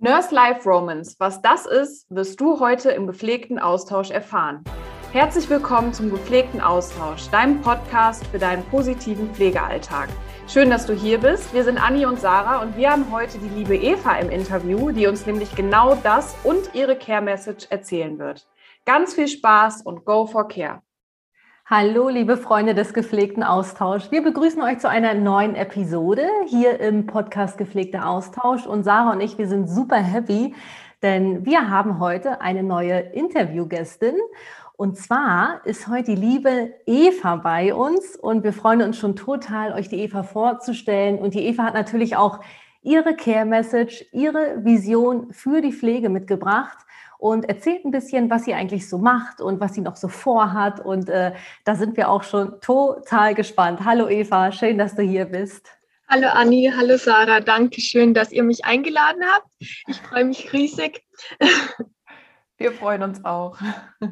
Nurse 0.00 0.32
Life 0.32 0.64
Romance, 0.64 1.16
was 1.18 1.42
das 1.42 1.66
ist, 1.66 2.06
wirst 2.08 2.40
du 2.40 2.60
heute 2.60 2.92
im 2.92 3.08
gepflegten 3.08 3.58
Austausch 3.58 4.10
erfahren. 4.10 4.62
Herzlich 5.10 5.50
willkommen 5.50 5.92
zum 5.92 6.08
gepflegten 6.08 6.60
Austausch, 6.60 7.28
deinem 7.30 7.60
Podcast 7.62 8.24
für 8.28 8.38
deinen 8.38 8.62
positiven 8.66 9.34
Pflegealltag. 9.34 10.08
Schön, 10.46 10.70
dass 10.70 10.86
du 10.86 10.92
hier 10.92 11.18
bist. 11.18 11.52
Wir 11.52 11.64
sind 11.64 11.78
Anni 11.78 12.06
und 12.06 12.20
Sarah 12.20 12.62
und 12.62 12.76
wir 12.76 12.92
haben 12.92 13.10
heute 13.10 13.38
die 13.38 13.48
liebe 13.48 13.74
Eva 13.74 14.14
im 14.18 14.30
Interview, 14.30 14.92
die 14.92 15.08
uns 15.08 15.26
nämlich 15.26 15.56
genau 15.56 15.96
das 15.96 16.36
und 16.44 16.76
ihre 16.76 16.94
Care 16.94 17.20
Message 17.22 17.66
erzählen 17.68 18.20
wird. 18.20 18.46
Ganz 18.84 19.14
viel 19.14 19.26
Spaß 19.26 19.82
und 19.82 20.04
go 20.04 20.26
for 20.26 20.46
Care. 20.46 20.80
Hallo, 21.70 22.08
liebe 22.08 22.38
Freunde 22.38 22.74
des 22.74 22.94
gepflegten 22.94 23.42
Austausch. 23.42 24.10
Wir 24.10 24.22
begrüßen 24.22 24.62
euch 24.62 24.78
zu 24.78 24.88
einer 24.88 25.12
neuen 25.12 25.54
Episode 25.54 26.26
hier 26.46 26.80
im 26.80 27.04
Podcast 27.04 27.58
Gepflegter 27.58 28.08
Austausch. 28.08 28.66
Und 28.66 28.84
Sarah 28.84 29.12
und 29.12 29.20
ich, 29.20 29.36
wir 29.36 29.46
sind 29.46 29.68
super 29.68 29.98
happy, 29.98 30.54
denn 31.02 31.44
wir 31.44 31.68
haben 31.68 32.00
heute 32.00 32.40
eine 32.40 32.62
neue 32.62 32.98
Interviewgästin. 32.98 34.14
Und 34.78 34.96
zwar 34.96 35.60
ist 35.66 35.88
heute 35.88 36.14
die 36.14 36.16
liebe 36.18 36.72
Eva 36.86 37.36
bei 37.36 37.74
uns 37.74 38.16
und 38.16 38.44
wir 38.44 38.54
freuen 38.54 38.80
uns 38.80 38.96
schon 38.96 39.14
total, 39.14 39.74
euch 39.74 39.90
die 39.90 40.00
Eva 40.00 40.22
vorzustellen. 40.22 41.18
Und 41.18 41.34
die 41.34 41.44
Eva 41.44 41.64
hat 41.64 41.74
natürlich 41.74 42.16
auch 42.16 42.40
ihre 42.80 43.14
Care 43.14 43.44
Message, 43.44 44.06
ihre 44.12 44.64
Vision 44.64 45.34
für 45.34 45.60
die 45.60 45.74
Pflege 45.74 46.08
mitgebracht 46.08 46.78
und 47.18 47.48
erzählt 47.48 47.84
ein 47.84 47.90
bisschen, 47.90 48.30
was 48.30 48.44
sie 48.44 48.54
eigentlich 48.54 48.88
so 48.88 48.96
macht 48.96 49.40
und 49.40 49.60
was 49.60 49.74
sie 49.74 49.80
noch 49.80 49.96
so 49.96 50.08
vorhat. 50.08 50.80
Und 50.80 51.08
äh, 51.08 51.32
da 51.64 51.74
sind 51.74 51.96
wir 51.96 52.08
auch 52.08 52.22
schon 52.22 52.60
total 52.60 53.34
gespannt. 53.34 53.80
Hallo 53.84 54.08
Eva, 54.08 54.52
schön, 54.52 54.78
dass 54.78 54.94
du 54.94 55.02
hier 55.02 55.26
bist. 55.26 55.66
Hallo 56.08 56.28
Anni, 56.28 56.72
hallo 56.74 56.96
Sarah, 56.96 57.40
danke 57.40 57.82
schön, 57.82 58.14
dass 58.14 58.32
ihr 58.32 58.42
mich 58.42 58.64
eingeladen 58.64 59.22
habt. 59.30 59.46
Ich 59.58 60.00
freue 60.00 60.24
mich 60.24 60.52
riesig. 60.52 61.04
Wir 62.56 62.72
freuen 62.72 63.02
uns 63.02 63.24
auch. 63.24 63.58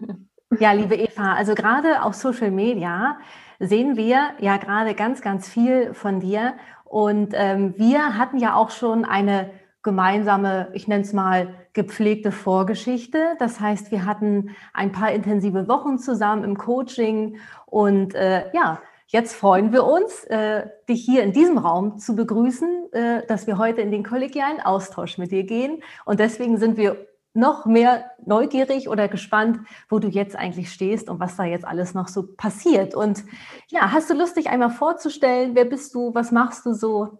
Ja, 0.60 0.70
liebe 0.70 0.94
Eva, 0.94 1.34
also 1.34 1.56
gerade 1.56 2.02
auf 2.02 2.14
Social 2.14 2.52
Media 2.52 3.18
sehen 3.58 3.96
wir 3.96 4.30
ja 4.38 4.58
gerade 4.58 4.94
ganz, 4.94 5.20
ganz 5.20 5.48
viel 5.48 5.92
von 5.92 6.20
dir. 6.20 6.54
Und 6.84 7.34
ähm, 7.34 7.74
wir 7.76 8.16
hatten 8.16 8.38
ja 8.38 8.54
auch 8.54 8.70
schon 8.70 9.04
eine 9.04 9.50
gemeinsame, 9.82 10.68
ich 10.72 10.86
nenne 10.86 11.02
es 11.02 11.12
mal, 11.12 11.65
gepflegte 11.76 12.32
Vorgeschichte. 12.32 13.36
Das 13.38 13.60
heißt, 13.60 13.92
wir 13.92 14.06
hatten 14.06 14.56
ein 14.72 14.92
paar 14.92 15.12
intensive 15.12 15.68
Wochen 15.68 15.98
zusammen 15.98 16.42
im 16.42 16.56
Coaching 16.56 17.38
und 17.66 18.14
äh, 18.14 18.50
ja, 18.54 18.80
jetzt 19.08 19.34
freuen 19.34 19.72
wir 19.72 19.84
uns, 19.84 20.24
äh, 20.24 20.66
dich 20.88 21.04
hier 21.04 21.22
in 21.22 21.32
diesem 21.32 21.58
Raum 21.58 21.98
zu 21.98 22.16
begrüßen, 22.16 22.92
äh, 22.92 23.26
dass 23.26 23.46
wir 23.46 23.58
heute 23.58 23.82
in 23.82 23.90
den 23.90 24.04
kollegialen 24.04 24.60
Austausch 24.60 25.18
mit 25.18 25.30
dir 25.30 25.44
gehen. 25.44 25.82
Und 26.06 26.18
deswegen 26.18 26.56
sind 26.56 26.78
wir 26.78 27.06
noch 27.34 27.66
mehr 27.66 28.10
neugierig 28.24 28.88
oder 28.88 29.08
gespannt, 29.08 29.60
wo 29.90 29.98
du 29.98 30.08
jetzt 30.08 30.34
eigentlich 30.34 30.72
stehst 30.72 31.10
und 31.10 31.20
was 31.20 31.36
da 31.36 31.44
jetzt 31.44 31.66
alles 31.66 31.92
noch 31.92 32.08
so 32.08 32.26
passiert. 32.36 32.94
Und 32.94 33.22
ja, 33.68 33.92
hast 33.92 34.08
du 34.08 34.14
Lust, 34.14 34.38
dich 34.38 34.48
einmal 34.48 34.70
vorzustellen? 34.70 35.54
Wer 35.54 35.66
bist 35.66 35.94
du? 35.94 36.14
Was 36.14 36.32
machst 36.32 36.64
du 36.64 36.72
so? 36.72 37.18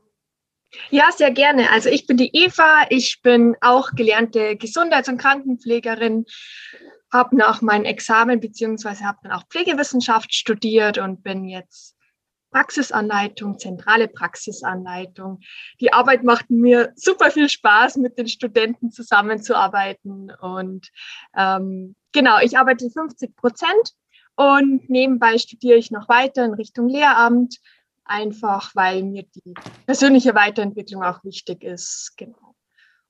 Ja, 0.91 1.11
sehr 1.13 1.31
gerne. 1.31 1.71
Also 1.71 1.89
ich 1.89 2.07
bin 2.07 2.17
die 2.17 2.31
Eva, 2.33 2.87
ich 2.91 3.21
bin 3.23 3.57
auch 3.61 3.91
gelernte 3.93 4.57
Gesundheits- 4.57 5.09
und 5.09 5.19
Krankenpflegerin, 5.19 6.25
habe 7.13 7.37
nach 7.37 7.63
meinem 7.63 7.85
Examen 7.85 8.41
beziehungsweise 8.41 9.05
habe 9.05 9.19
dann 9.23 9.33
auch 9.33 9.45
Pflegewissenschaft 9.49 10.35
studiert 10.35 10.99
und 10.99 11.23
bin 11.23 11.45
jetzt 11.45 11.97
Praxisanleitung, 12.51 13.59
zentrale 13.59 14.09
Praxisanleitung. 14.09 15.41
Die 15.81 15.93
Arbeit 15.93 16.25
macht 16.25 16.49
mir 16.49 16.93
super 16.97 17.31
viel 17.31 17.49
Spaß, 17.49 17.97
mit 17.97 18.19
den 18.19 18.29
Studenten 18.29 18.91
zusammenzuarbeiten. 18.91 20.33
Und 20.41 20.89
ähm, 21.37 21.97
genau, 22.13 22.39
ich 22.41 22.57
arbeite 22.57 22.89
50 22.89 23.37
Prozent 23.37 23.93
und 24.37 24.89
nebenbei 24.89 25.39
studiere 25.39 25.79
ich 25.79 25.91
noch 25.91 26.09
weiter 26.09 26.45
in 26.45 26.55
Richtung 26.55 26.89
Lehramt 26.89 27.59
einfach 28.07 28.75
weil 28.75 29.03
mir 29.03 29.25
die 29.35 29.55
persönliche 29.87 30.35
Weiterentwicklung 30.35 31.03
auch 31.03 31.23
wichtig 31.25 31.63
ist. 31.63 32.13
Genau. 32.17 32.55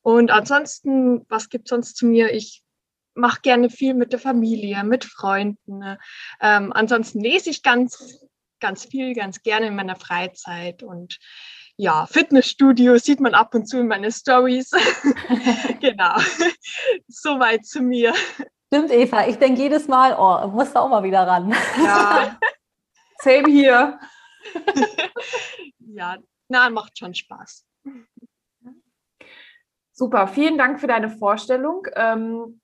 Und 0.02 0.30
ansonsten, 0.30 1.26
was 1.28 1.48
gibt 1.48 1.68
sonst 1.68 1.96
zu 1.96 2.06
mir? 2.06 2.32
Ich 2.32 2.62
mache 3.14 3.40
gerne 3.40 3.70
viel 3.70 3.94
mit 3.94 4.12
der 4.12 4.20
Familie, 4.20 4.84
mit 4.84 5.04
Freunden. 5.04 5.78
Ne? 5.78 5.98
Ähm, 6.40 6.72
ansonsten 6.72 7.20
lese 7.20 7.50
ich 7.50 7.62
ganz, 7.62 8.20
ganz 8.60 8.84
viel, 8.84 9.14
ganz 9.14 9.42
gerne 9.42 9.66
in 9.66 9.76
meiner 9.76 9.96
Freizeit 9.96 10.82
und 10.82 11.18
ja, 11.78 12.06
Fitnessstudio 12.06 12.96
sieht 12.96 13.20
man 13.20 13.34
ab 13.34 13.54
und 13.54 13.68
zu 13.68 13.78
in 13.78 13.88
meine 13.88 14.10
Stories. 14.10 14.70
genau. 15.80 16.16
Soweit 17.08 17.66
zu 17.66 17.82
mir. 17.82 18.14
Stimmt, 18.68 18.90
Eva. 18.90 19.28
Ich 19.28 19.36
denke 19.36 19.60
jedes 19.60 19.86
Mal, 19.86 20.16
oh, 20.18 20.48
muss 20.48 20.72
da 20.72 20.80
auch 20.80 20.88
mal 20.88 21.02
wieder 21.02 21.26
ran. 21.26 21.54
Ja. 21.84 22.38
Same 23.18 23.48
hier. 23.48 23.98
ja, 25.78 26.18
na, 26.48 26.70
macht 26.70 26.98
schon 26.98 27.14
Spaß. 27.14 27.66
Super, 29.92 30.28
vielen 30.28 30.58
Dank 30.58 30.80
für 30.80 30.86
deine 30.86 31.08
Vorstellung. 31.08 31.86
Ähm, 31.94 32.60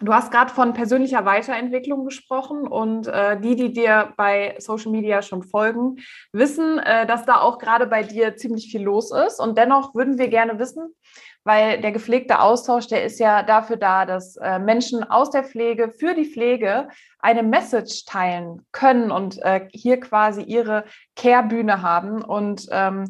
du 0.00 0.12
hast 0.12 0.30
gerade 0.30 0.52
von 0.52 0.72
persönlicher 0.72 1.24
Weiterentwicklung 1.24 2.04
gesprochen 2.04 2.66
und 2.66 3.06
äh, 3.06 3.40
die, 3.40 3.54
die 3.56 3.72
dir 3.72 4.12
bei 4.16 4.56
Social 4.58 4.90
Media 4.90 5.22
schon 5.22 5.42
folgen, 5.42 5.96
wissen, 6.32 6.78
äh, 6.78 7.06
dass 7.06 7.24
da 7.24 7.40
auch 7.40 7.58
gerade 7.58 7.86
bei 7.86 8.02
dir 8.02 8.36
ziemlich 8.36 8.70
viel 8.70 8.82
los 8.82 9.12
ist. 9.12 9.40
Und 9.40 9.56
dennoch 9.56 9.94
würden 9.94 10.18
wir 10.18 10.28
gerne 10.28 10.58
wissen, 10.58 10.94
weil 11.44 11.80
der 11.80 11.92
gepflegte 11.92 12.40
Austausch, 12.40 12.88
der 12.88 13.04
ist 13.04 13.20
ja 13.20 13.42
dafür 13.42 13.76
da, 13.76 14.04
dass 14.04 14.36
äh, 14.36 14.58
Menschen 14.58 15.04
aus 15.04 15.30
der 15.30 15.44
Pflege 15.44 15.90
für 15.90 16.14
die 16.14 16.26
Pflege 16.26 16.88
eine 17.20 17.42
Message 17.42 18.04
teilen 18.04 18.66
können 18.72 19.10
und 19.10 19.40
äh, 19.42 19.68
hier 19.72 20.00
quasi 20.00 20.42
ihre 20.42 20.84
Care-Bühne 21.16 21.82
haben. 21.82 22.22
Und 22.22 22.66
ähm, 22.72 23.04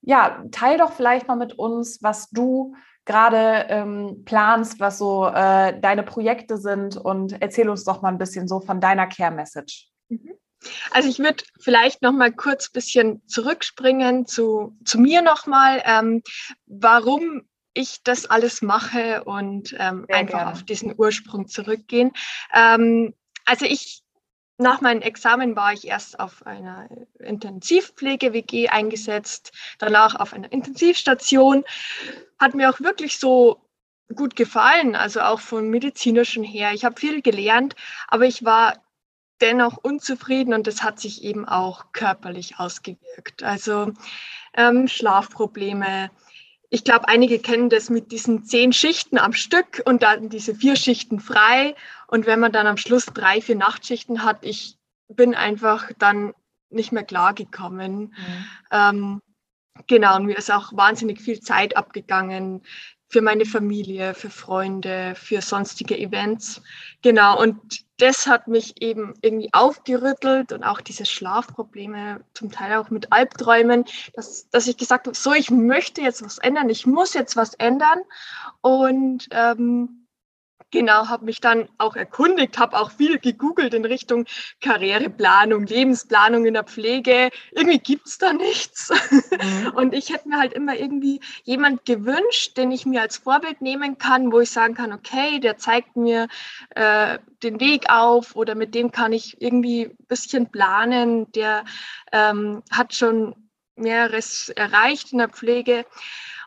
ja, 0.00 0.44
teil 0.52 0.78
doch 0.78 0.92
vielleicht 0.92 1.28
mal 1.28 1.36
mit 1.36 1.58
uns, 1.58 2.02
was 2.02 2.30
du 2.30 2.74
gerade 3.06 3.66
ähm, 3.68 4.22
planst, 4.24 4.80
was 4.80 4.98
so 4.98 5.26
äh, 5.26 5.78
deine 5.80 6.02
Projekte 6.02 6.58
sind 6.58 6.96
und 6.96 7.40
erzähl 7.40 7.68
uns 7.70 7.84
doch 7.84 8.02
mal 8.02 8.08
ein 8.08 8.18
bisschen 8.18 8.48
so 8.48 8.60
von 8.60 8.80
deiner 8.80 9.06
Care-Message. 9.06 9.88
Mhm. 10.08 10.32
Also 10.90 11.08
ich 11.08 11.18
würde 11.18 11.44
vielleicht 11.60 12.02
noch 12.02 12.12
mal 12.12 12.32
kurz 12.32 12.68
ein 12.68 12.72
bisschen 12.72 13.22
zurückspringen 13.26 14.26
zu, 14.26 14.76
zu 14.84 14.98
mir 14.98 15.22
noch 15.22 15.46
mal, 15.46 15.82
ähm, 15.84 16.22
warum 16.66 17.42
ich 17.72 18.02
das 18.02 18.26
alles 18.26 18.62
mache 18.62 19.22
und 19.24 19.74
ähm, 19.78 20.06
einfach 20.10 20.38
gerne. 20.38 20.52
auf 20.52 20.62
diesen 20.64 20.94
Ursprung 20.96 21.46
zurückgehen. 21.46 22.12
Ähm, 22.54 23.14
also 23.44 23.66
ich 23.66 24.02
nach 24.58 24.80
meinem 24.80 25.02
Examen 25.02 25.54
war 25.54 25.72
ich 25.72 25.86
erst 25.86 26.18
auf 26.18 26.46
einer 26.46 26.88
Intensivpflege-WG 27.18 28.68
eingesetzt, 28.68 29.52
danach 29.78 30.14
auf 30.14 30.32
einer 30.32 30.50
Intensivstation. 30.50 31.64
Hat 32.38 32.54
mir 32.54 32.70
auch 32.70 32.80
wirklich 32.80 33.18
so 33.18 33.60
gut 34.14 34.36
gefallen, 34.36 34.94
also 34.94 35.20
auch 35.20 35.40
vom 35.40 35.68
medizinischen 35.68 36.44
her. 36.44 36.72
Ich 36.72 36.84
habe 36.84 36.98
viel 36.98 37.22
gelernt, 37.22 37.74
aber 38.08 38.24
ich 38.24 38.44
war 38.44 38.74
dennoch 39.40 39.76
unzufrieden 39.76 40.54
und 40.54 40.66
das 40.66 40.82
hat 40.82 41.00
sich 41.00 41.22
eben 41.22 41.46
auch 41.46 41.92
körperlich 41.92 42.58
ausgewirkt. 42.58 43.42
Also 43.42 43.92
ähm, 44.54 44.88
Schlafprobleme, 44.88 46.10
ich 46.70 46.84
glaube, 46.84 47.08
einige 47.08 47.38
kennen 47.38 47.68
das 47.68 47.90
mit 47.90 48.10
diesen 48.10 48.44
zehn 48.44 48.72
Schichten 48.72 49.18
am 49.18 49.32
Stück 49.32 49.82
und 49.84 50.02
dann 50.02 50.30
diese 50.30 50.54
vier 50.54 50.76
Schichten 50.76 51.20
frei. 51.20 51.74
Und 52.08 52.26
wenn 52.26 52.40
man 52.40 52.52
dann 52.52 52.66
am 52.66 52.76
Schluss 52.76 53.06
drei, 53.06 53.40
vier 53.40 53.56
Nachtschichten 53.56 54.22
hat, 54.22 54.38
ich 54.44 54.76
bin 55.08 55.34
einfach 55.34 55.90
dann 55.98 56.34
nicht 56.70 56.92
mehr 56.92 57.04
klargekommen. 57.04 57.98
Mhm. 57.98 58.46
Ähm, 58.70 59.22
genau, 59.86 60.16
und 60.16 60.26
mir 60.26 60.36
ist 60.36 60.50
auch 60.50 60.72
wahnsinnig 60.76 61.20
viel 61.20 61.40
Zeit 61.40 61.76
abgegangen 61.76 62.62
für 63.08 63.22
meine 63.22 63.46
Familie, 63.46 64.14
für 64.14 64.30
Freunde, 64.30 65.14
für 65.14 65.40
sonstige 65.40 65.96
Events. 65.96 66.60
Genau, 67.02 67.40
und 67.40 67.84
das 67.98 68.26
hat 68.26 68.48
mich 68.48 68.82
eben 68.82 69.14
irgendwie 69.22 69.50
aufgerüttelt 69.52 70.52
und 70.52 70.64
auch 70.64 70.80
diese 70.80 71.06
Schlafprobleme, 71.06 72.24
zum 72.34 72.50
Teil 72.50 72.76
auch 72.76 72.90
mit 72.90 73.12
Albträumen, 73.12 73.84
dass, 74.14 74.48
dass 74.50 74.66
ich 74.66 74.76
gesagt 74.76 75.06
habe, 75.06 75.16
so, 75.16 75.32
ich 75.32 75.50
möchte 75.50 76.00
jetzt 76.00 76.24
was 76.24 76.38
ändern, 76.38 76.68
ich 76.68 76.84
muss 76.84 77.14
jetzt 77.14 77.36
was 77.36 77.54
ändern. 77.54 78.00
Und 78.60 79.28
ähm, 79.30 80.05
Genau, 80.72 81.08
habe 81.08 81.24
mich 81.24 81.40
dann 81.40 81.68
auch 81.78 81.94
erkundigt, 81.94 82.58
habe 82.58 82.76
auch 82.78 82.90
viel 82.90 83.18
gegoogelt 83.18 83.72
in 83.72 83.84
Richtung 83.84 84.26
Karriereplanung, 84.60 85.64
Lebensplanung 85.64 86.44
in 86.44 86.54
der 86.54 86.64
Pflege. 86.64 87.30
Irgendwie 87.52 87.78
gibt 87.78 88.08
es 88.08 88.18
da 88.18 88.32
nichts. 88.32 88.90
Mhm. 88.90 89.72
Und 89.74 89.94
ich 89.94 90.12
hätte 90.12 90.28
mir 90.28 90.38
halt 90.38 90.52
immer 90.52 90.76
irgendwie 90.76 91.20
jemand 91.44 91.84
gewünscht, 91.84 92.56
den 92.56 92.72
ich 92.72 92.84
mir 92.84 93.00
als 93.00 93.18
Vorbild 93.18 93.60
nehmen 93.60 93.98
kann, 93.98 94.32
wo 94.32 94.40
ich 94.40 94.50
sagen 94.50 94.74
kann, 94.74 94.92
okay, 94.92 95.38
der 95.38 95.56
zeigt 95.56 95.96
mir 95.96 96.26
äh, 96.70 97.18
den 97.42 97.60
Weg 97.60 97.88
auf 97.88 98.34
oder 98.34 98.54
mit 98.54 98.74
dem 98.74 98.90
kann 98.90 99.12
ich 99.12 99.40
irgendwie 99.40 99.84
ein 99.84 100.06
bisschen 100.08 100.50
planen. 100.50 101.30
Der 101.32 101.64
ähm, 102.12 102.62
hat 102.72 102.94
schon 102.94 103.50
mehreres 103.76 104.48
erreicht 104.48 105.12
in 105.12 105.18
der 105.18 105.28
Pflege. 105.28 105.86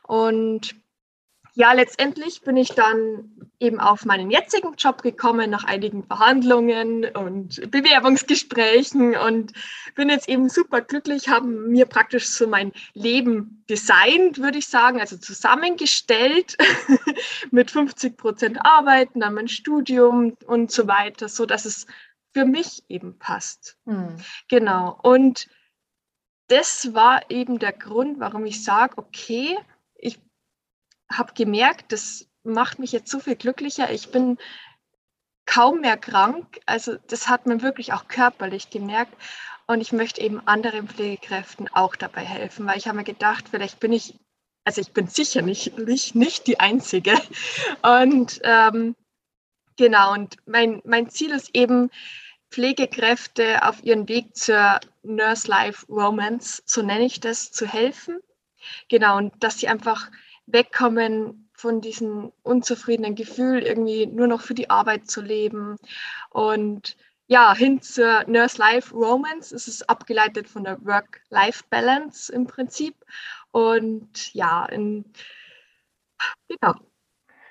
Und 0.04 0.76
ja, 1.60 1.74
letztendlich 1.74 2.42
bin 2.44 2.56
ich 2.56 2.70
dann 2.70 3.50
eben 3.60 3.82
auf 3.82 4.06
meinen 4.06 4.32
jetzigen 4.32 4.76
Job 4.76 5.02
gekommen 5.02 5.50
nach 5.50 5.66
einigen 5.66 6.06
Verhandlungen 6.06 7.04
und 7.04 7.70
Bewerbungsgesprächen 7.70 9.18
und 9.18 9.52
bin 9.94 10.08
jetzt 10.08 10.30
eben 10.30 10.48
super 10.48 10.80
glücklich, 10.80 11.28
habe 11.28 11.48
mir 11.48 11.86
praktisch 11.86 12.30
so 12.30 12.48
mein 12.48 12.72
Leben 12.94 13.66
designt, 13.70 14.38
würde 14.38 14.60
ich 14.60 14.68
sagen, 14.68 15.02
also 15.02 15.18
zusammengestellt 15.18 16.56
mit 17.52 17.72
50 17.72 18.16
Prozent 18.16 18.66
Arbeiten, 18.66 19.20
dann 19.20 19.34
mein 19.34 19.50
Studium 19.50 20.38
und 20.46 20.72
so 20.72 20.88
weiter, 20.88 21.28
so 21.28 21.46
dass 21.46 21.66
es 21.66 21.88
für 22.32 22.46
mich 22.46 22.86
eben 22.88 23.20
passt. 23.20 23.76
Hm. 23.86 24.16
Genau. 24.48 24.98
Und 25.04 25.50
das 26.48 26.94
war 26.94 27.30
eben 27.30 27.60
der 27.60 27.74
Grund, 27.74 28.22
warum 28.22 28.46
ich 28.46 28.64
sage, 28.64 28.98
okay, 28.98 29.58
habe 31.12 31.34
gemerkt, 31.34 31.92
das 31.92 32.28
macht 32.44 32.80
mich 32.80 32.92
jetzt 32.92 33.12
so 33.12 33.20
viel 33.20 33.36
glücklicher. 33.36 33.92
Ich 33.92 34.12
bin 34.12 34.38
kaum 35.46 35.82
mehr 35.82 35.98
krank. 35.98 36.60
Also 36.66 36.96
das 37.08 37.28
hat 37.28 37.46
man 37.46 37.62
wirklich 37.62 37.94
auch 37.94 38.08
körperlich 38.08 38.70
gemerkt. 38.70 39.14
Und 39.68 39.82
ich 39.82 39.92
möchte 39.92 40.22
eben 40.22 40.46
anderen 40.48 40.88
Pflegekräften 40.88 41.68
auch 41.74 41.96
dabei 41.96 42.22
helfen, 42.22 42.66
weil 42.66 42.78
ich 42.78 42.88
habe 42.88 42.98
mir 42.98 43.04
gedacht, 43.04 43.50
vielleicht 43.50 43.80
bin 43.80 43.94
ich, 43.94 44.20
also 44.64 44.82
ich 44.82 44.94
bin 44.94 45.08
sicher 45.08 45.42
nicht, 45.42 45.78
nicht, 46.16 46.48
die 46.48 46.60
Einzige. 46.60 47.14
Und 47.84 48.40
ähm, 48.44 48.96
genau, 49.78 50.14
und 50.14 50.38
mein, 50.48 50.82
mein 50.86 51.10
Ziel 51.10 51.32
ist 51.32 51.52
eben, 51.54 51.92
Pflegekräfte 52.52 53.64
auf 53.64 53.84
ihren 53.84 54.08
Weg 54.08 54.36
zur 54.36 54.80
Nurse 55.04 55.48
Life 55.48 55.86
Romance, 55.88 56.64
so 56.66 56.82
nenne 56.82 57.06
ich 57.06 57.20
das, 57.20 57.52
zu 57.52 57.68
helfen. 57.68 58.20
Genau, 58.90 59.18
und 59.18 59.44
dass 59.44 59.60
sie 59.60 59.68
einfach 59.68 60.10
wegkommen 60.52 61.50
von 61.54 61.82
diesem 61.82 62.32
unzufriedenen 62.44 63.16
Gefühl, 63.16 63.60
irgendwie 63.60 64.06
nur 64.06 64.28
noch 64.28 64.42
für 64.42 64.54
die 64.54 64.70
Arbeit 64.70 65.10
zu 65.10 65.22
leben. 65.22 65.76
Und 66.30 66.96
ja, 67.28 67.54
hin 67.54 67.82
zur 67.82 68.24
Nurse 68.28 68.58
Life 68.58 68.94
Romance. 68.94 69.54
Es 69.54 69.68
ist 69.68 69.90
abgeleitet 69.90 70.48
von 70.48 70.64
der 70.64 70.84
Work-Life-Balance 70.84 72.34
im 72.34 72.48
Prinzip. 72.48 72.96
Und 73.52 74.34
ja, 74.34 74.66
in, 74.66 75.06
genau, 76.48 76.74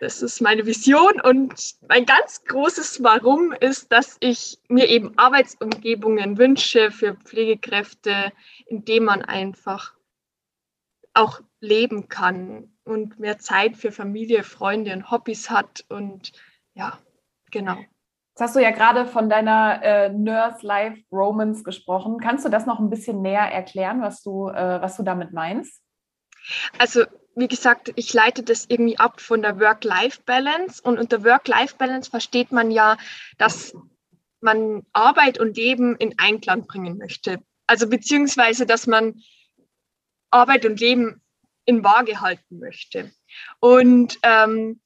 das 0.01 0.23
ist 0.23 0.41
meine 0.41 0.67
Vision 0.67 1.21
und 1.21 1.75
mein 1.89 2.07
ganz 2.07 2.45
großes 2.45 3.03
Warum 3.03 3.53
ist, 3.53 3.93
dass 3.93 4.17
ich 4.21 4.59
mir 4.69 4.89
eben 4.89 5.17
Arbeitsumgebungen 5.19 6.39
wünsche 6.39 6.91
für 6.91 7.15
Pflegekräfte, 7.15 8.33
in 8.67 8.85
denen 8.85 9.07
man 9.07 9.23
einfach 9.23 9.95
auch 11.15 11.41
leben 11.61 12.09
kann 12.09 12.78
und 12.89 13.19
mehr 13.19 13.39
Zeit 13.39 13.77
für 13.77 13.93
Familie, 13.93 14.43
Freunde 14.43 14.93
und 14.93 15.11
Hobbys 15.11 15.51
hat. 15.51 15.85
Und 15.89 16.33
ja, 16.75 16.99
genau. 17.51 17.77
Jetzt 17.77 18.41
hast 18.41 18.57
du 18.57 18.63
ja 18.63 18.71
gerade 18.71 19.07
von 19.07 19.29
deiner 19.29 19.83
äh, 19.83 20.09
Nurse 20.11 20.65
Life 20.65 21.03
Romance 21.11 21.65
gesprochen. 21.65 22.19
Kannst 22.21 22.45
du 22.45 22.49
das 22.49 22.67
noch 22.67 22.79
ein 22.79 22.91
bisschen 22.91 23.21
näher 23.21 23.53
erklären, 23.53 24.01
was 24.01 24.23
du, 24.23 24.49
äh, 24.49 24.81
was 24.81 24.97
du 24.97 25.03
damit 25.03 25.33
meinst? 25.33 25.83
Also 26.79 27.05
wie 27.35 27.49
gesagt, 27.49 27.93
ich 27.95 28.13
leite 28.13 28.43
das 28.43 28.67
irgendwie 28.69 28.99
ab 28.99 29.21
von 29.21 29.43
der 29.43 29.61
Work-Life-Balance. 29.61 30.83
Und 30.83 30.99
unter 30.99 31.25
Work-Life-Balance 31.25 32.11
versteht 32.11 32.53
man 32.53 32.71
ja, 32.71 32.97
dass 33.39 33.77
man 34.41 34.85
Arbeit 34.93 35.39
und 35.39 35.57
Leben 35.57 35.97
in 35.97 36.15
Einklang 36.19 36.67
bringen 36.67 36.99
möchte. 36.99 37.41
Also 37.67 37.89
beziehungsweise, 37.89 38.67
dass 38.67 38.87
man 38.87 39.21
Arbeit 40.31 40.65
und 40.65 40.81
Leben 40.81 41.23
in 41.69 41.85
Waage 41.85 42.23
halten 42.23 42.59
möchte. 42.59 43.13
Und 43.61 44.19
ähm, 44.23 44.81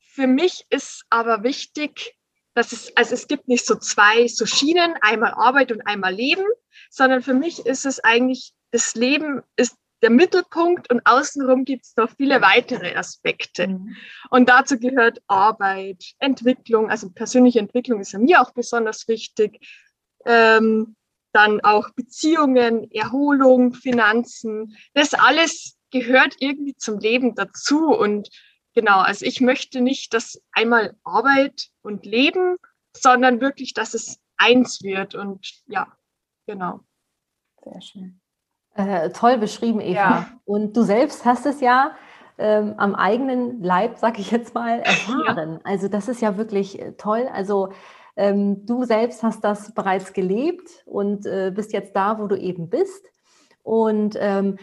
für 0.00 0.26
mich 0.26 0.64
ist 0.70 1.04
aber 1.10 1.42
wichtig, 1.42 2.16
dass 2.54 2.72
es, 2.72 2.96
also 2.96 3.12
es 3.14 3.28
gibt 3.28 3.48
nicht 3.48 3.66
so 3.66 3.74
zwei 3.74 4.26
so 4.28 4.46
Schienen, 4.46 4.94
einmal 5.02 5.34
Arbeit 5.34 5.72
und 5.72 5.86
einmal 5.86 6.14
Leben, 6.14 6.46
sondern 6.88 7.20
für 7.20 7.34
mich 7.34 7.66
ist 7.66 7.84
es 7.84 8.00
eigentlich, 8.00 8.54
das 8.70 8.94
Leben 8.94 9.42
ist 9.56 9.76
der 10.00 10.08
Mittelpunkt 10.10 10.90
und 10.90 11.04
außenrum 11.04 11.66
gibt 11.66 11.84
es 11.84 11.96
noch 11.96 12.10
viele 12.16 12.40
weitere 12.40 12.94
Aspekte. 12.94 13.68
Mhm. 13.68 13.94
Und 14.30 14.48
dazu 14.48 14.78
gehört 14.78 15.20
Arbeit, 15.26 16.02
Entwicklung, 16.18 16.90
also 16.90 17.10
persönliche 17.10 17.58
Entwicklung 17.58 18.00
ist 18.00 18.12
ja 18.12 18.18
mir 18.18 18.40
auch 18.40 18.52
besonders 18.52 19.06
wichtig. 19.06 19.60
Ähm, 20.24 20.96
dann 21.34 21.60
auch 21.62 21.90
Beziehungen, 21.94 22.90
Erholung, 22.90 23.74
Finanzen. 23.74 24.76
Das 24.94 25.14
alles 25.14 25.76
gehört 25.90 26.36
irgendwie 26.38 26.76
zum 26.76 26.98
Leben 26.98 27.34
dazu. 27.34 27.88
Und 27.88 28.28
genau, 28.74 29.00
also 29.00 29.26
ich 29.26 29.40
möchte 29.40 29.80
nicht, 29.80 30.14
dass 30.14 30.40
einmal 30.52 30.96
Arbeit 31.02 31.68
und 31.82 32.06
Leben, 32.06 32.56
sondern 32.96 33.40
wirklich, 33.40 33.74
dass 33.74 33.94
es 33.94 34.18
eins 34.36 34.82
wird. 34.82 35.14
Und 35.14 35.62
ja, 35.66 35.88
genau. 36.46 36.80
Sehr 37.64 37.80
schön. 37.80 38.20
Äh, 38.74 39.10
toll 39.10 39.38
beschrieben, 39.38 39.80
Eva. 39.80 39.92
Ja. 39.94 40.40
Und 40.44 40.76
du 40.76 40.82
selbst 40.82 41.24
hast 41.24 41.46
es 41.46 41.60
ja 41.60 41.96
ähm, 42.38 42.74
am 42.76 42.94
eigenen 42.94 43.62
Leib, 43.62 43.98
sag 43.98 44.18
ich 44.18 44.30
jetzt 44.30 44.54
mal, 44.54 44.80
erfahren. 44.84 45.54
Ja. 45.54 45.60
Also 45.64 45.88
das 45.88 46.08
ist 46.08 46.20
ja 46.20 46.36
wirklich 46.36 46.80
äh, 46.80 46.92
toll. 46.92 47.28
Also 47.32 47.72
ähm, 48.16 48.64
du 48.66 48.84
selbst 48.84 49.22
hast 49.22 49.42
das 49.42 49.72
bereits 49.74 50.12
gelebt 50.12 50.82
und 50.86 51.26
äh, 51.26 51.52
bist 51.54 51.72
jetzt 51.72 51.96
da, 51.96 52.18
wo 52.18 52.26
du 52.26 52.36
eben 52.38 52.68
bist. 52.68 53.06
Und 53.62 54.16
ähm, 54.20 54.58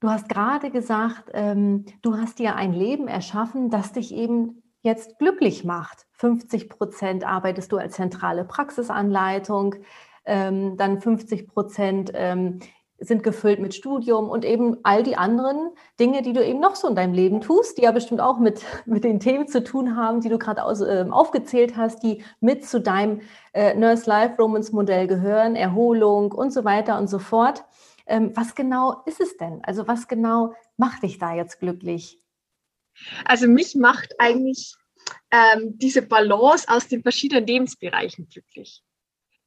du 0.00 0.08
hast 0.08 0.28
gerade 0.28 0.70
gesagt, 0.70 1.30
ähm, 1.32 1.84
du 2.02 2.16
hast 2.16 2.38
dir 2.38 2.56
ein 2.56 2.72
Leben 2.72 3.08
erschaffen, 3.08 3.70
das 3.70 3.92
dich 3.92 4.14
eben 4.14 4.62
jetzt 4.82 5.18
glücklich 5.18 5.64
macht. 5.64 6.06
50 6.12 6.68
Prozent 6.68 7.24
arbeitest 7.24 7.72
du 7.72 7.78
als 7.78 7.94
zentrale 7.94 8.44
Praxisanleitung, 8.44 9.76
ähm, 10.24 10.76
dann 10.76 11.00
50 11.00 11.48
Prozent 11.48 12.10
ähm, 12.14 12.60
sind 13.04 13.22
gefüllt 13.22 13.60
mit 13.60 13.74
Studium 13.74 14.28
und 14.28 14.44
eben 14.44 14.78
all 14.82 15.02
die 15.02 15.16
anderen 15.16 15.70
Dinge, 15.98 16.22
die 16.22 16.32
du 16.32 16.44
eben 16.44 16.60
noch 16.60 16.76
so 16.76 16.88
in 16.88 16.94
deinem 16.94 17.14
Leben 17.14 17.40
tust, 17.40 17.78
die 17.78 17.82
ja 17.82 17.92
bestimmt 17.92 18.20
auch 18.20 18.38
mit, 18.38 18.62
mit 18.86 19.04
den 19.04 19.20
Themen 19.20 19.48
zu 19.48 19.62
tun 19.62 19.96
haben, 19.96 20.20
die 20.20 20.28
du 20.28 20.38
gerade 20.38 20.60
äh, 20.60 21.10
aufgezählt 21.10 21.76
hast, 21.76 22.02
die 22.02 22.24
mit 22.40 22.66
zu 22.66 22.80
deinem 22.80 23.20
äh, 23.52 23.74
Nurse 23.74 24.08
Life 24.08 24.36
Romance 24.40 24.72
Modell 24.72 25.06
gehören, 25.06 25.56
Erholung 25.56 26.32
und 26.32 26.52
so 26.52 26.64
weiter 26.64 26.98
und 26.98 27.08
so 27.08 27.18
fort. 27.18 27.64
Ähm, 28.06 28.32
was 28.34 28.54
genau 28.54 29.02
ist 29.06 29.20
es 29.20 29.36
denn? 29.36 29.60
Also 29.64 29.86
was 29.86 30.08
genau 30.08 30.54
macht 30.76 31.02
dich 31.02 31.18
da 31.18 31.34
jetzt 31.34 31.60
glücklich? 31.60 32.18
Also 33.24 33.48
mich 33.48 33.74
macht 33.74 34.14
eigentlich 34.18 34.74
ähm, 35.30 35.78
diese 35.78 36.02
Balance 36.02 36.66
aus 36.68 36.88
den 36.88 37.02
verschiedenen 37.02 37.46
Lebensbereichen 37.46 38.28
glücklich. 38.28 38.82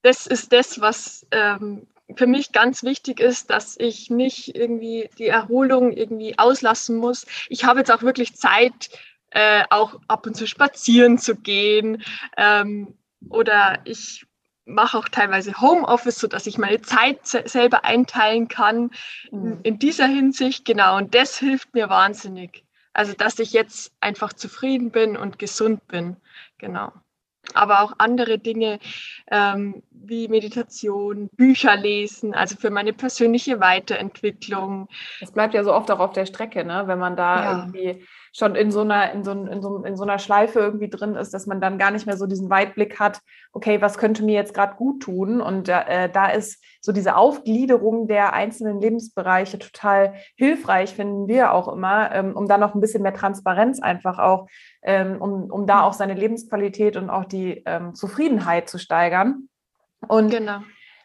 Das 0.01 0.27
ist 0.27 0.51
das, 0.51 0.79
was 0.81 1.25
ähm, 1.31 1.88
für 2.13 2.27
mich 2.27 2.51
ganz 2.51 2.83
wichtig 2.83 3.19
ist, 3.19 3.50
dass 3.50 3.77
ich 3.79 4.09
nicht 4.09 4.55
irgendwie 4.55 5.09
die 5.17 5.27
Erholung 5.27 5.91
irgendwie 5.91 6.38
auslassen 6.38 6.97
muss. 6.97 7.25
Ich 7.50 7.65
habe 7.65 7.79
jetzt 7.79 7.91
auch 7.91 8.03
wirklich 8.03 8.35
Zeit, 8.35 8.89
äh, 9.31 9.63
auch 9.69 10.00
ab 10.07 10.27
und 10.27 10.35
zu 10.35 10.47
spazieren 10.47 11.17
zu 11.17 11.35
gehen. 11.35 12.03
Ähm, 12.38 12.95
oder 13.29 13.79
ich 13.85 14.25
mache 14.65 14.97
auch 14.97 15.09
teilweise 15.09 15.59
Homeoffice, 15.59 16.19
sodass 16.19 16.47
ich 16.47 16.57
meine 16.57 16.81
Zeit 16.81 17.25
selber 17.25 17.85
einteilen 17.85 18.47
kann. 18.47 18.91
Mhm. 19.31 19.59
In 19.63 19.79
dieser 19.79 20.07
Hinsicht, 20.07 20.65
genau. 20.65 20.97
Und 20.97 21.15
das 21.15 21.39
hilft 21.39 21.74
mir 21.74 21.89
wahnsinnig. 21.89 22.63
Also, 22.93 23.13
dass 23.13 23.39
ich 23.39 23.51
jetzt 23.51 23.91
einfach 24.00 24.31
zufrieden 24.31 24.91
bin 24.91 25.17
und 25.17 25.38
gesund 25.39 25.85
bin. 25.88 26.17
Genau 26.57 26.93
aber 27.53 27.81
auch 27.81 27.93
andere 27.97 28.37
Dinge 28.39 28.79
ähm, 29.31 29.83
wie 29.91 30.27
Meditation, 30.27 31.29
Bücher 31.29 31.75
lesen, 31.75 32.33
also 32.33 32.55
für 32.55 32.69
meine 32.69 32.93
persönliche 32.93 33.59
Weiterentwicklung. 33.59 34.87
Das 35.19 35.31
bleibt 35.31 35.53
ja 35.53 35.63
so 35.63 35.73
oft 35.73 35.89
auch 35.91 35.99
auf 35.99 36.13
der 36.13 36.25
Strecke, 36.25 36.63
ne? 36.63 36.83
wenn 36.85 36.99
man 36.99 37.15
da 37.15 37.43
ja. 37.43 37.59
irgendwie 37.59 38.05
schon 38.38 38.56
in 38.56 38.70
so, 38.70 38.82
einer, 38.82 39.13
in, 39.13 39.24
so, 39.24 39.32
in, 39.32 39.62
so, 39.62 39.77
in 39.86 39.96
so 39.96 40.04
einer 40.04 40.20
Schleife 40.20 40.60
irgendwie 40.60 40.89
drin 40.89 41.15
ist, 41.15 41.34
dass 41.34 41.48
man 41.48 41.62
dann 41.62 41.77
gar 41.77 41.92
nicht 41.92 42.06
mehr 42.06 42.18
so 42.18 42.27
diesen 42.27 42.50
Weitblick 42.50 43.00
hat, 43.00 43.22
okay, 43.54 43.82
was 43.82 43.98
könnte 43.98 44.25
mir 44.25 44.34
jetzt 44.34 44.54
gerade 44.54 44.75
gut 44.75 45.04
tun? 45.04 45.39
Und 45.39 45.70
äh, 45.70 46.10
da 46.10 46.27
ist 46.27 46.62
so 46.82 46.92
diese 46.92 47.15
Aufgliederung 47.15 48.10
der 48.10 48.34
einzelnen 48.34 48.82
Lebensbereiche 48.82 49.58
total 49.58 50.15
hilfreich, 50.36 50.94
finden 50.94 51.30
wir 51.30 51.54
auch 51.54 51.70
immer, 51.70 52.12
ähm, 52.12 52.36
um 52.36 52.46
da 52.46 52.58
noch 52.58 52.75
ein 52.75 52.82
bisschen 52.82 53.04
mehr 53.04 53.13
Transparenz 53.13 53.82
einfach 53.82 54.20
auch, 54.20 54.48
ähm, 54.84 55.22
um, 55.22 55.50
um 55.50 55.65
da 55.65 55.84
auch 55.84 55.94
seine 55.94 56.13
Lebensqualität 56.13 56.98
und 56.98 57.10
auch 57.10 57.24
die 57.24 57.63
ähm, 57.65 57.96
Zufriedenheit 57.96 58.70
zu 58.70 58.80
steigern. 58.80 59.48
Und 60.10 60.32
genau. 60.32 60.60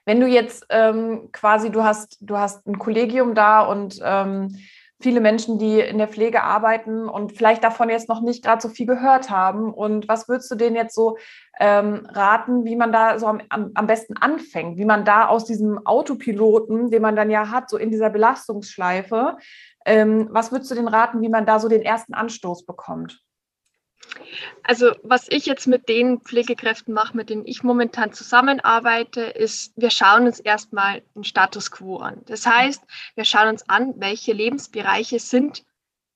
wenn 0.05 0.19
du 0.19 0.27
jetzt 0.27 0.67
ähm, 0.69 1.29
quasi, 1.31 1.71
du 1.71 1.85
hast, 1.85 2.19
du 2.21 2.37
hast 2.37 2.67
ein 2.67 2.81
Kollegium 2.81 3.37
da 3.37 3.61
und 3.61 4.01
ähm, 4.03 4.59
viele 5.00 5.21
Menschen, 5.21 5.59
die 5.59 5.80
in 5.80 5.99
der 5.99 6.09
Pflege 6.09 6.42
arbeiten 6.42 7.09
und 7.09 7.33
vielleicht 7.33 7.64
davon 7.64 7.88
jetzt 7.88 8.09
noch 8.09 8.21
nicht 8.21 8.45
gerade 8.45 8.61
so 8.61 8.69
viel 8.69 8.87
gehört 8.87 9.30
haben. 9.30 9.73
Und 9.73 10.09
was 10.09 10.28
würdest 10.28 10.50
du 10.50 10.54
denen 10.54 10.76
jetzt 10.76 10.95
so 10.95 11.16
ähm, 11.59 12.07
raten, 12.11 12.64
wie 12.64 12.76
man 12.76 12.92
da 12.92 13.19
so 13.19 13.26
am, 13.26 13.40
am, 13.49 13.87
besten 13.87 14.16
anfängt, 14.19 14.76
wie 14.76 14.85
man 14.85 15.04
da 15.04 15.28
aus 15.28 15.45
diesem 15.47 15.85
Autopiloten, 15.87 16.90
den 16.90 17.02
man 17.02 17.16
dann 17.16 17.30
ja 17.30 17.50
hat, 17.50 17.71
so 17.71 17.78
in 17.78 17.90
dieser 17.90 18.11
Belastungsschleife, 18.11 19.38
ähm, 19.87 20.28
was 20.30 20.52
würdest 20.52 20.71
du 20.71 20.75
denen 20.75 20.88
raten, 20.88 21.23
wie 21.23 21.30
man 21.30 21.47
da 21.47 21.59
so 21.59 21.69
den 21.69 21.83
ersten 21.83 22.14
Anstoß 22.14 22.66
bekommt? 22.66 23.23
Also 24.62 24.92
was 25.02 25.26
ich 25.28 25.47
jetzt 25.47 25.66
mit 25.66 25.88
den 25.88 26.21
Pflegekräften 26.21 26.95
mache, 26.95 27.16
mit 27.16 27.30
denen 27.30 27.47
ich 27.47 27.62
momentan 27.62 28.12
zusammenarbeite, 28.12 29.23
ist, 29.23 29.73
wir 29.76 29.90
schauen 29.90 30.26
uns 30.26 30.40
erstmal 30.40 31.02
den 31.14 31.25
Status 31.25 31.71
quo 31.71 31.99
an. 31.99 32.23
Das 32.26 32.47
heißt, 32.47 32.83
wir 33.14 33.25
schauen 33.25 33.49
uns 33.49 33.69
an, 33.69 33.95
welche 33.99 34.33
Lebensbereiche 34.33 35.19
sind 35.19 35.64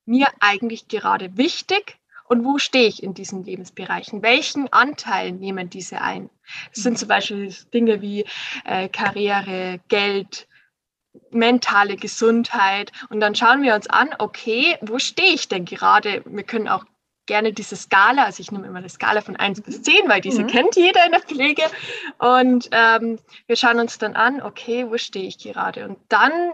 mir 0.06 0.28
eigentlich 0.40 0.88
gerade 0.88 1.36
wichtig 1.36 1.98
und 2.26 2.44
wo 2.44 2.58
stehe 2.58 2.88
ich 2.88 3.02
in 3.02 3.14
diesen 3.14 3.44
Lebensbereichen? 3.44 4.22
Welchen 4.22 4.72
Anteil 4.72 5.32
nehmen 5.32 5.68
diese 5.68 6.00
ein? 6.00 6.30
Das 6.74 6.82
sind 6.82 6.98
zum 6.98 7.08
Beispiel 7.08 7.54
Dinge 7.72 8.00
wie 8.00 8.24
äh, 8.64 8.88
Karriere, 8.88 9.80
Geld, 9.88 10.48
mentale 11.30 11.96
Gesundheit. 11.96 12.92
Und 13.10 13.20
dann 13.20 13.34
schauen 13.34 13.62
wir 13.62 13.74
uns 13.74 13.88
an, 13.88 14.10
okay, 14.18 14.78
wo 14.80 14.98
stehe 14.98 15.34
ich 15.34 15.48
denn 15.48 15.64
gerade? 15.64 16.22
Wir 16.26 16.44
können 16.44 16.68
auch 16.68 16.84
gerne 17.26 17.52
diese 17.52 17.76
Skala, 17.76 18.24
also 18.24 18.40
ich 18.40 18.52
nehme 18.52 18.66
immer 18.66 18.78
eine 18.78 18.88
Skala 18.88 19.20
von 19.20 19.36
1 19.36 19.62
bis 19.62 19.82
10, 19.82 20.08
weil 20.08 20.20
diese 20.20 20.42
mhm. 20.42 20.46
kennt 20.48 20.76
jeder 20.76 21.04
in 21.06 21.12
der 21.12 21.20
Pflege. 21.20 21.62
Und 22.18 22.68
ähm, 22.72 23.18
wir 23.46 23.56
schauen 23.56 23.80
uns 23.80 23.98
dann 23.98 24.14
an, 24.14 24.42
okay, 24.42 24.86
wo 24.88 24.98
stehe 24.98 25.26
ich 25.26 25.38
gerade? 25.38 25.88
Und 25.88 25.98
dann 26.08 26.52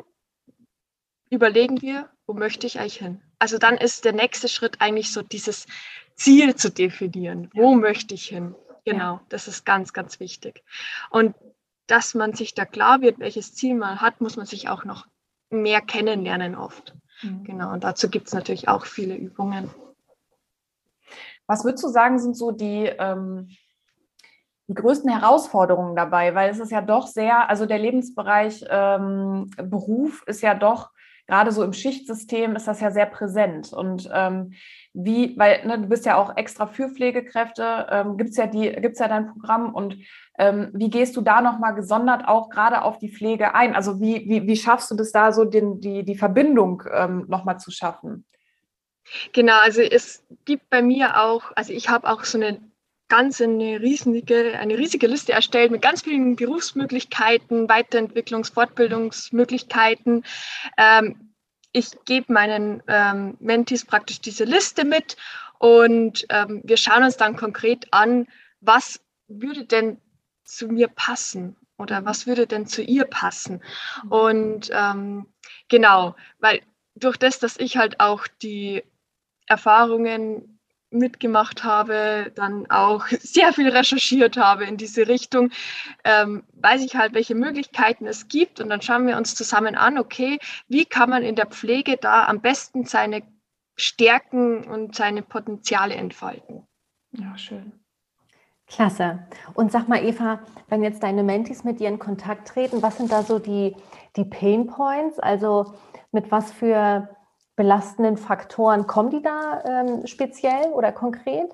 überlegen 1.31 1.83
wir, 1.83 2.09
wo 2.27 2.35
möchte 2.35 2.67
ich 2.67 2.79
eigentlich 2.79 2.99
hin? 2.99 3.21
Also 3.39 3.59
dann 3.59 3.77
ist 3.77 4.05
der 4.05 4.13
nächste 4.13 4.49
Schritt 4.49 4.81
eigentlich 4.81 5.13
so 5.13 5.23
dieses 5.23 5.67
Ziel 6.15 6.55
zu 6.55 6.71
definieren. 6.71 7.51
Wo 7.55 7.75
möchte 7.75 8.15
ich 8.15 8.27
hin? 8.27 8.55
Genau, 8.85 9.15
ja. 9.15 9.21
das 9.29 9.49
ist 9.49 9.65
ganz, 9.65 9.93
ganz 9.93 10.21
wichtig. 10.21 10.63
Und 11.11 11.35
dass 11.87 12.15
man 12.15 12.35
sich 12.35 12.55
da 12.55 12.65
klar 12.65 13.01
wird, 13.01 13.19
welches 13.19 13.55
Ziel 13.55 13.75
man 13.75 14.01
hat, 14.01 14.21
muss 14.21 14.37
man 14.37 14.47
sich 14.47 14.69
auch 14.69 14.85
noch 14.85 15.07
mehr 15.51 15.81
kennenlernen 15.81 16.55
oft. 16.55 16.95
Mhm. 17.23 17.45
Genau, 17.45 17.73
und 17.73 17.85
dazu 17.85 18.09
gibt 18.09 18.29
es 18.29 18.35
natürlich 18.35 18.69
auch 18.69 18.87
viele 18.87 19.17
Übungen. 19.17 19.71
Was 21.51 21.65
würdest 21.65 21.83
du 21.83 21.89
sagen, 21.89 22.21
sind 22.21 22.37
so 22.37 22.53
die, 22.53 22.85
ähm, 22.85 23.49
die 24.69 24.75
größten 24.75 25.11
Herausforderungen 25.11 25.97
dabei? 25.97 26.33
Weil 26.37 26.51
es 26.51 26.61
ist 26.61 26.71
ja 26.71 26.81
doch 26.81 27.09
sehr, 27.09 27.51
also 27.51 27.67
der 27.67 27.81
Lebensbereich 27.81 28.65
ähm, 28.71 29.51
Beruf 29.57 30.23
ist 30.29 30.43
ja 30.43 30.55
doch, 30.55 30.91
gerade 31.27 31.51
so 31.51 31.65
im 31.65 31.73
Schichtsystem 31.73 32.55
ist 32.55 32.69
das 32.69 32.81
ja 32.81 32.93
sehr 32.93 33.07
präsent. 33.07 33.73
Und 33.73 34.09
ähm, 34.15 34.53
wie, 34.95 35.37
weil 35.39 35.67
ne, 35.67 35.81
du 35.81 35.89
bist 35.89 36.07
ja 36.07 36.19
auch 36.19 36.37
extra 36.37 36.69
für 36.69 36.89
Pflegekräfte, 36.89 37.89
ähm, 37.91 38.17
gibt 38.17 38.31
es 38.31 38.37
ja, 38.37 38.45
ja 38.45 39.09
dein 39.09 39.27
Programm 39.27 39.75
und 39.75 39.97
ähm, 40.39 40.71
wie 40.73 40.89
gehst 40.89 41.17
du 41.17 41.21
da 41.21 41.41
nochmal 41.41 41.75
gesondert 41.75 42.29
auch 42.29 42.51
gerade 42.51 42.83
auf 42.83 42.99
die 42.99 43.13
Pflege 43.13 43.57
ein? 43.57 43.75
Also 43.75 44.01
wie, 44.01 44.29
wie, 44.29 44.47
wie 44.47 44.57
schaffst 44.57 44.89
du 44.93 44.95
das 44.95 45.11
da 45.11 45.33
so, 45.33 45.45
den, 45.45 45.81
die, 45.81 46.05
die 46.05 46.17
Verbindung 46.17 46.85
ähm, 46.93 47.25
nochmal 47.27 47.59
zu 47.59 47.73
schaffen? 47.73 48.25
Genau, 49.33 49.59
also 49.61 49.83
es 49.83 50.23
gibt 50.45 50.71
bei 50.71 50.83
mir 50.83 51.21
auch, 51.21 51.53
also 51.57 51.73
ich 51.73 51.89
habe 51.89 52.09
auch 52.09 52.25
so 52.25 52.39
eine 52.39 52.61
ganz 53.09 53.41
eine 53.41 53.81
riesige, 53.81 54.59
eine 54.59 54.79
riesige 54.79 55.09
Liste 55.09 55.33
erstellt 55.33 55.73
mit 55.73 55.83
ganz 55.83 56.03
vielen 56.03 56.37
Berufsmöglichkeiten, 56.37 57.69
Weiterentwicklungs-, 57.69 58.53
Fortbildungsmöglichkeiten. 58.53 60.25
Ähm, 60.79 61.35
ich 61.73 61.91
gebe 62.05 62.33
meinen 62.33 62.83
ähm, 62.87 63.37
Mentis 63.41 63.85
praktisch 63.85 64.21
diese 64.21 64.45
Liste 64.45 64.85
mit 64.85 65.17
und 65.59 66.25
ähm, 66.31 66.63
wir 66.65 66.77
schauen 66.77 67.05
uns 67.05 67.17
dann 67.17 67.37
konkret 67.37 67.87
an, 67.91 68.27
was 68.61 69.01
würde 69.29 69.65
denn 69.65 69.99
zu 70.45 70.69
mir 70.69 70.89
passen 70.89 71.57
oder 71.79 72.05
was 72.05 72.27
würde 72.27 72.47
denn 72.47 72.67
zu 72.67 72.83
ihr 72.83 73.05
passen. 73.05 73.63
Und 74.09 74.71
ähm, 74.73 75.27
genau, 75.69 76.17
weil 76.39 76.61
durch 76.95 77.17
das, 77.17 77.39
dass 77.39 77.57
ich 77.57 77.77
halt 77.77 78.01
auch 78.01 78.27
die 78.43 78.83
Erfahrungen 79.51 80.59
mitgemacht 80.91 81.63
habe, 81.63 82.33
dann 82.35 82.71
auch 82.71 83.07
sehr 83.21 83.53
viel 83.53 83.69
recherchiert 83.69 84.37
habe 84.37 84.65
in 84.65 84.77
diese 84.77 85.09
Richtung, 85.09 85.51
ähm, 86.05 86.45
weiß 86.55 86.83
ich 86.85 86.97
halt, 86.97 87.15
welche 87.15 87.35
Möglichkeiten 87.35 88.07
es 88.07 88.29
gibt. 88.29 88.61
Und 88.61 88.71
dann 88.71 88.83
schauen 88.83 89.07
wir 89.07 89.17
uns 89.17 89.35
zusammen 89.35 89.75
an, 89.75 89.99
okay, 89.99 90.39
wie 90.69 90.85
kann 90.85 91.11
man 91.11 91.23
in 91.23 91.37
der 91.37 91.47
Pflege 91.47 91.97
da 91.97 92.27
am 92.27 92.41
besten 92.41 92.85
seine 92.85 93.23
Stärken 93.77 94.65
und 94.65 94.95
seine 94.95 95.23
Potenziale 95.23 95.95
entfalten. 95.95 96.67
Ja, 97.13 97.37
schön. 97.39 97.73
Klasse. 98.67 99.27
Und 99.55 99.73
sag 99.73 99.89
mal, 99.89 100.05
Eva, 100.05 100.41
wenn 100.69 100.83
jetzt 100.83 101.03
deine 101.03 101.25
Mentis 101.25 101.65
mit 101.65 101.81
dir 101.81 101.89
in 101.89 101.99
Kontakt 101.99 102.47
treten, 102.47 102.83
was 102.83 102.99
sind 102.99 103.11
da 103.11 103.23
so 103.23 103.39
die, 103.39 103.75
die 104.17 104.25
Pain 104.25 104.67
Points? 104.67 105.19
Also 105.19 105.75
mit 106.13 106.31
was 106.31 106.53
für 106.53 107.09
belastenden 107.57 108.17
Faktoren 108.17 108.87
kommen 108.87 109.11
die 109.11 109.23
da 109.23 109.63
ähm, 109.65 110.07
speziell 110.07 110.69
oder 110.73 110.93
konkret? 110.93 111.51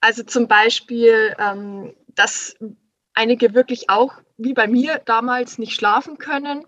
Also 0.00 0.22
zum 0.22 0.46
Beispiel, 0.46 1.34
ähm, 1.38 1.94
dass 2.08 2.56
einige 3.14 3.54
wirklich 3.54 3.90
auch, 3.90 4.14
wie 4.36 4.54
bei 4.54 4.68
mir 4.68 5.00
damals, 5.04 5.58
nicht 5.58 5.74
schlafen 5.74 6.18
können. 6.18 6.64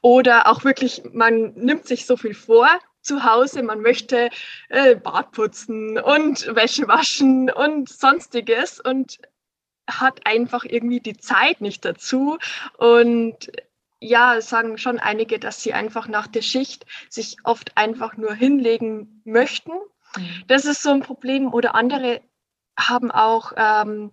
Oder 0.00 0.46
auch 0.48 0.64
wirklich, 0.64 1.02
man 1.12 1.52
nimmt 1.54 1.86
sich 1.86 2.06
so 2.06 2.16
viel 2.16 2.34
vor 2.34 2.68
zu 3.02 3.24
Hause, 3.24 3.62
man 3.62 3.80
möchte 3.80 4.30
äh, 4.68 4.94
Bad 4.94 5.32
putzen 5.32 5.98
und 5.98 6.54
Wäsche 6.54 6.88
waschen 6.88 7.50
und 7.50 7.88
sonstiges 7.88 8.80
und 8.80 9.18
hat 9.90 10.26
einfach 10.26 10.64
irgendwie 10.64 11.00
die 11.00 11.16
Zeit 11.16 11.60
nicht 11.60 11.84
dazu. 11.84 12.38
Und 12.78 13.50
ja, 14.02 14.40
sagen 14.40 14.78
schon 14.78 14.98
einige, 14.98 15.38
dass 15.38 15.62
sie 15.62 15.72
einfach 15.72 16.08
nach 16.08 16.26
der 16.26 16.42
Schicht 16.42 16.86
sich 17.08 17.36
oft 17.44 17.76
einfach 17.76 18.16
nur 18.16 18.34
hinlegen 18.34 19.22
möchten. 19.24 19.72
Mhm. 20.16 20.44
Das 20.48 20.64
ist 20.64 20.82
so 20.82 20.90
ein 20.90 21.02
Problem. 21.02 21.52
Oder 21.54 21.74
andere 21.74 22.20
haben 22.76 23.10
auch 23.10 23.52
ähm, 23.56 24.10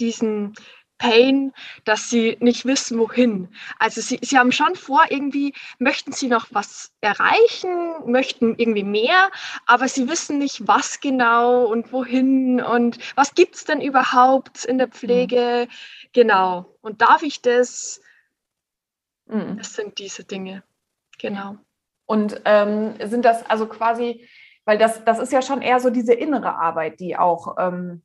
diesen 0.00 0.54
Pain, 0.98 1.52
dass 1.84 2.10
sie 2.10 2.36
nicht 2.40 2.64
wissen, 2.64 2.98
wohin. 2.98 3.48
Also 3.78 4.00
sie, 4.00 4.18
sie 4.22 4.38
haben 4.38 4.52
schon 4.52 4.76
vor, 4.76 5.04
irgendwie 5.10 5.52
möchten 5.78 6.12
sie 6.12 6.28
noch 6.28 6.46
was 6.50 6.92
erreichen, 7.00 8.10
möchten 8.10 8.54
irgendwie 8.56 8.84
mehr, 8.84 9.30
aber 9.66 9.88
sie 9.88 10.08
wissen 10.08 10.38
nicht, 10.38 10.66
was 10.68 11.00
genau 11.00 11.64
und 11.64 11.92
wohin 11.92 12.60
und 12.60 12.98
was 13.16 13.34
gibt 13.34 13.56
es 13.56 13.64
denn 13.64 13.80
überhaupt 13.80 14.64
in 14.64 14.78
der 14.78 14.88
mhm. 14.88 14.92
Pflege. 14.92 15.66
Mhm. 15.68 15.72
Genau. 16.12 16.76
Und 16.82 17.00
darf 17.00 17.22
ich 17.22 17.42
das? 17.42 18.00
Mhm. 19.26 19.58
Das 19.58 19.74
sind 19.74 19.98
diese 19.98 20.24
Dinge. 20.24 20.62
Genau. 21.18 21.56
Und 22.06 22.40
ähm, 22.44 22.94
sind 23.04 23.24
das 23.24 23.48
also 23.48 23.66
quasi, 23.66 24.28
weil 24.64 24.78
das, 24.78 25.04
das 25.04 25.18
ist 25.18 25.32
ja 25.32 25.42
schon 25.42 25.62
eher 25.62 25.80
so 25.80 25.90
diese 25.90 26.14
innere 26.14 26.56
Arbeit, 26.56 27.00
die 27.00 27.16
auch, 27.16 27.56
ähm, 27.58 28.02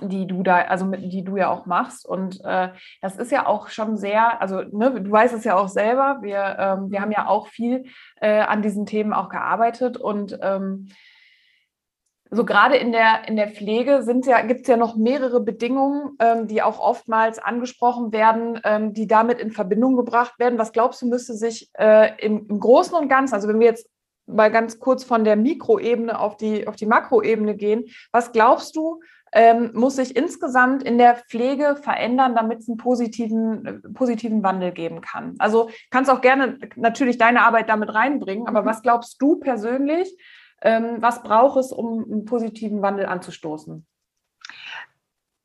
die 0.00 0.26
du 0.26 0.42
da, 0.42 0.62
also 0.62 0.84
mit, 0.84 1.12
die 1.12 1.22
du 1.22 1.36
ja 1.36 1.50
auch 1.50 1.66
machst. 1.66 2.06
Und 2.06 2.40
äh, 2.44 2.70
das 3.02 3.16
ist 3.16 3.30
ja 3.30 3.46
auch 3.46 3.68
schon 3.68 3.96
sehr, 3.96 4.40
also 4.40 4.62
ne, 4.62 5.00
du 5.00 5.10
weißt 5.10 5.34
es 5.34 5.44
ja 5.44 5.56
auch 5.56 5.68
selber, 5.68 6.18
wir, 6.22 6.56
ähm, 6.58 6.90
wir 6.90 7.00
haben 7.00 7.12
ja 7.12 7.26
auch 7.26 7.48
viel 7.48 7.84
äh, 8.20 8.40
an 8.40 8.62
diesen 8.62 8.86
Themen 8.86 9.12
auch 9.12 9.28
gearbeitet 9.28 9.96
und 9.96 10.38
ähm, 10.42 10.88
so 12.30 12.44
gerade 12.44 12.76
in 12.76 12.92
der, 12.92 13.26
in 13.26 13.36
der 13.36 13.48
Pflege 13.48 14.04
ja, 14.24 14.42
gibt 14.42 14.62
es 14.62 14.66
ja 14.68 14.76
noch 14.76 14.96
mehrere 14.96 15.40
Bedingungen, 15.40 16.16
ähm, 16.20 16.46
die 16.46 16.62
auch 16.62 16.78
oftmals 16.78 17.38
angesprochen 17.38 18.12
werden, 18.12 18.60
ähm, 18.64 18.92
die 18.92 19.08
damit 19.08 19.40
in 19.40 19.50
Verbindung 19.50 19.96
gebracht 19.96 20.38
werden. 20.38 20.58
Was 20.58 20.72
glaubst 20.72 21.02
du, 21.02 21.06
müsste 21.06 21.34
sich 21.34 21.70
äh, 21.78 22.12
im, 22.24 22.46
im, 22.48 22.60
Großen 22.60 22.94
und 22.94 23.08
Ganzen, 23.08 23.34
also 23.34 23.48
wenn 23.48 23.58
wir 23.58 23.66
jetzt 23.66 23.88
mal 24.26 24.50
ganz 24.50 24.78
kurz 24.78 25.02
von 25.02 25.24
der 25.24 25.34
Mikroebene 25.34 26.18
auf 26.18 26.36
die, 26.36 26.68
auf 26.68 26.76
die 26.76 26.86
Makroebene 26.86 27.56
gehen, 27.56 27.86
was 28.12 28.30
glaubst 28.30 28.76
du, 28.76 29.00
ähm, 29.32 29.70
muss 29.74 29.96
sich 29.96 30.16
insgesamt 30.16 30.82
in 30.82 30.98
der 30.98 31.16
Pflege 31.16 31.76
verändern, 31.80 32.34
damit 32.34 32.60
es 32.60 32.68
einen 32.68 32.78
positiven, 32.78 33.66
äh, 33.66 33.72
positiven 33.92 34.42
Wandel 34.44 34.70
geben 34.72 35.00
kann? 35.00 35.34
Also 35.38 35.70
kannst 35.90 36.10
auch 36.10 36.20
gerne 36.20 36.58
natürlich 36.76 37.18
deine 37.18 37.42
Arbeit 37.42 37.68
damit 37.68 37.92
reinbringen, 37.92 38.46
aber 38.46 38.62
mhm. 38.62 38.66
was 38.66 38.82
glaubst 38.82 39.20
du 39.20 39.36
persönlich, 39.36 40.16
was 41.00 41.22
braucht 41.22 41.58
es, 41.58 41.72
um 41.72 42.04
einen 42.04 42.24
positiven 42.24 42.82
Wandel 42.82 43.06
anzustoßen? 43.06 43.86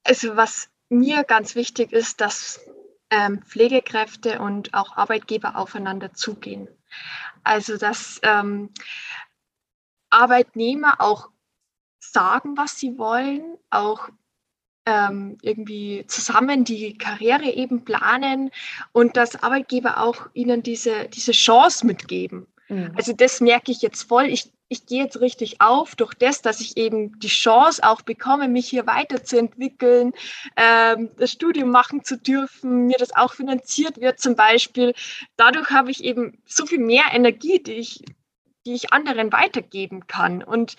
Also 0.04 0.36
was 0.36 0.70
mir 0.90 1.24
ganz 1.24 1.56
wichtig 1.56 1.92
ist, 1.92 2.22
dass 2.22 2.60
ähm, 3.10 3.42
Pflegekräfte 3.44 4.40
und 4.40 4.74
auch 4.74 4.98
Arbeitgeber 4.98 5.56
aufeinander 5.56 6.14
zugehen. 6.14 6.68
Also 7.44 7.78
dass 7.78 8.20
ähm, 8.24 8.72
Arbeitnehmer 10.10 10.96
auch 11.00 11.30
sagen, 12.00 12.58
was 12.58 12.80
sie 12.80 12.98
wollen, 12.98 13.58
auch 13.70 14.10
ähm, 14.86 15.38
irgendwie 15.42 16.06
zusammen 16.08 16.64
die 16.64 16.98
Karriere 16.98 17.50
eben 17.52 17.84
planen 17.84 18.52
und 18.92 19.18
dass 19.18 19.42
Arbeitgeber 19.42 20.00
auch 20.02 20.30
ihnen 20.34 20.64
diese, 20.64 21.10
diese 21.10 21.32
Chance 21.32 21.86
mitgeben. 21.86 22.48
Mhm. 22.68 22.94
Also 22.96 23.14
das 23.14 23.42
merke 23.42 23.72
ich 23.72 23.82
jetzt 23.82 24.04
voll. 24.04 24.26
Ich, 24.26 24.52
ich 24.68 24.86
gehe 24.86 25.04
jetzt 25.04 25.20
richtig 25.22 25.62
auf 25.62 25.96
durch 25.96 26.14
das, 26.14 26.42
dass 26.42 26.60
ich 26.60 26.78
eben 26.78 27.20
die 27.20 27.28
Chance 27.28 27.84
auch 27.84 28.02
bekomme, 28.02 28.48
mich 28.48 28.68
hier 28.68 28.88
weiterzuentwickeln, 28.88 30.14
ähm, 30.56 31.12
das 31.18 31.32
Studium 31.32 31.72
machen 31.72 32.04
zu 32.04 32.18
dürfen, 32.18 32.88
mir 32.88 32.98
das 32.98 33.16
auch 33.16 33.34
finanziert 33.34 34.02
wird 34.02 34.20
zum 34.20 34.36
Beispiel. 34.36 34.94
Dadurch 35.38 35.70
habe 35.70 35.92
ich 35.92 36.04
eben 36.04 36.42
so 36.46 36.66
viel 36.66 36.80
mehr 36.80 37.06
Energie, 37.12 37.62
die 37.62 37.74
ich, 37.74 38.04
die 38.66 38.74
ich 38.74 38.92
anderen 38.94 39.32
weitergeben 39.32 40.08
kann. 40.08 40.44
Und 40.44 40.76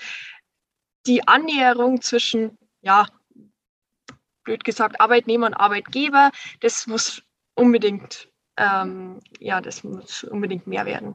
die 1.06 1.28
Annäherung 1.28 2.00
zwischen, 2.02 2.58
ja, 2.82 3.06
blöd 4.42 4.64
gesagt, 4.64 5.00
Arbeitnehmer 5.00 5.46
und 5.46 5.54
Arbeitgeber, 5.54 6.30
das 6.60 6.86
muss 6.86 7.22
unbedingt, 7.54 8.28
ähm, 8.56 9.20
ja, 9.38 9.60
das 9.60 9.84
muss 9.84 10.24
unbedingt 10.24 10.66
mehr 10.66 10.86
werden. 10.86 11.14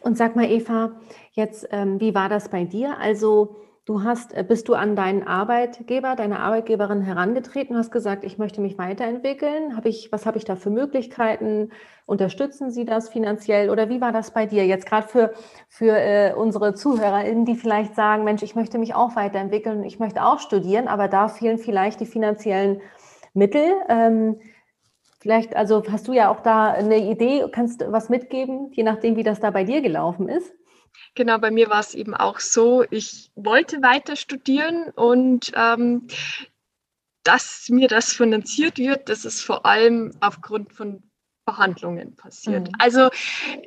Und 0.00 0.16
sag 0.16 0.36
mal, 0.36 0.50
Eva, 0.50 0.92
jetzt, 1.32 1.68
ähm, 1.70 2.00
wie 2.00 2.14
war 2.14 2.28
das 2.28 2.48
bei 2.48 2.64
dir? 2.64 2.98
Also 2.98 3.56
du 3.84 4.04
hast, 4.04 4.34
äh, 4.34 4.44
bist 4.46 4.68
du 4.68 4.74
an 4.74 4.96
deinen 4.96 5.26
Arbeitgeber, 5.26 6.14
deine 6.14 6.40
Arbeitgeberin 6.40 7.02
herangetreten, 7.02 7.76
hast 7.76 7.90
gesagt, 7.90 8.24
ich 8.24 8.38
möchte 8.38 8.60
mich 8.60 8.78
weiterentwickeln. 8.78 9.76
Hab 9.76 9.86
ich, 9.86 10.12
was 10.12 10.26
habe 10.26 10.38
ich 10.38 10.44
da 10.44 10.56
für 10.56 10.70
Möglichkeiten? 10.70 11.70
Unterstützen 12.06 12.70
Sie 12.70 12.84
das 12.84 13.08
finanziell? 13.08 13.70
Oder 13.70 13.88
wie 13.88 14.00
war 14.00 14.12
das 14.12 14.32
bei 14.32 14.46
dir 14.46 14.66
jetzt 14.66 14.86
gerade 14.86 15.08
für, 15.08 15.32
für 15.68 15.96
äh, 15.96 16.32
unsere 16.34 16.74
ZuhörerInnen, 16.74 17.44
die 17.44 17.56
vielleicht 17.56 17.94
sagen, 17.94 18.24
Mensch, 18.24 18.42
ich 18.42 18.54
möchte 18.54 18.78
mich 18.78 18.94
auch 18.94 19.16
weiterentwickeln, 19.16 19.84
ich 19.84 19.98
möchte 19.98 20.24
auch 20.24 20.38
studieren, 20.38 20.88
aber 20.88 21.08
da 21.08 21.28
fehlen 21.28 21.58
vielleicht 21.58 22.00
die 22.00 22.06
finanziellen 22.06 22.80
Mittel. 23.34 23.64
Ähm, 23.88 24.36
Vielleicht, 25.20 25.54
also 25.54 25.82
hast 25.90 26.08
du 26.08 26.14
ja 26.14 26.30
auch 26.30 26.40
da 26.40 26.72
eine 26.72 26.98
Idee, 27.10 27.46
kannst 27.52 27.82
du 27.82 27.92
was 27.92 28.08
mitgeben, 28.08 28.72
je 28.72 28.82
nachdem, 28.82 29.16
wie 29.16 29.22
das 29.22 29.38
da 29.38 29.50
bei 29.50 29.64
dir 29.64 29.82
gelaufen 29.82 30.28
ist? 30.28 30.52
Genau, 31.14 31.38
bei 31.38 31.50
mir 31.50 31.68
war 31.68 31.80
es 31.80 31.94
eben 31.94 32.14
auch 32.14 32.40
so, 32.40 32.84
ich 32.90 33.30
wollte 33.34 33.82
weiter 33.82 34.16
studieren 34.16 34.90
und 34.96 35.52
ähm, 35.54 36.06
dass 37.22 37.68
mir 37.68 37.88
das 37.88 38.12
finanziert 38.12 38.78
wird, 38.78 39.08
das 39.08 39.24
ist 39.26 39.42
vor 39.42 39.66
allem 39.66 40.12
aufgrund 40.20 40.72
von 40.72 41.02
Verhandlungen 41.44 42.16
passiert. 42.16 42.68
Mhm. 42.68 42.74
Also 42.78 43.10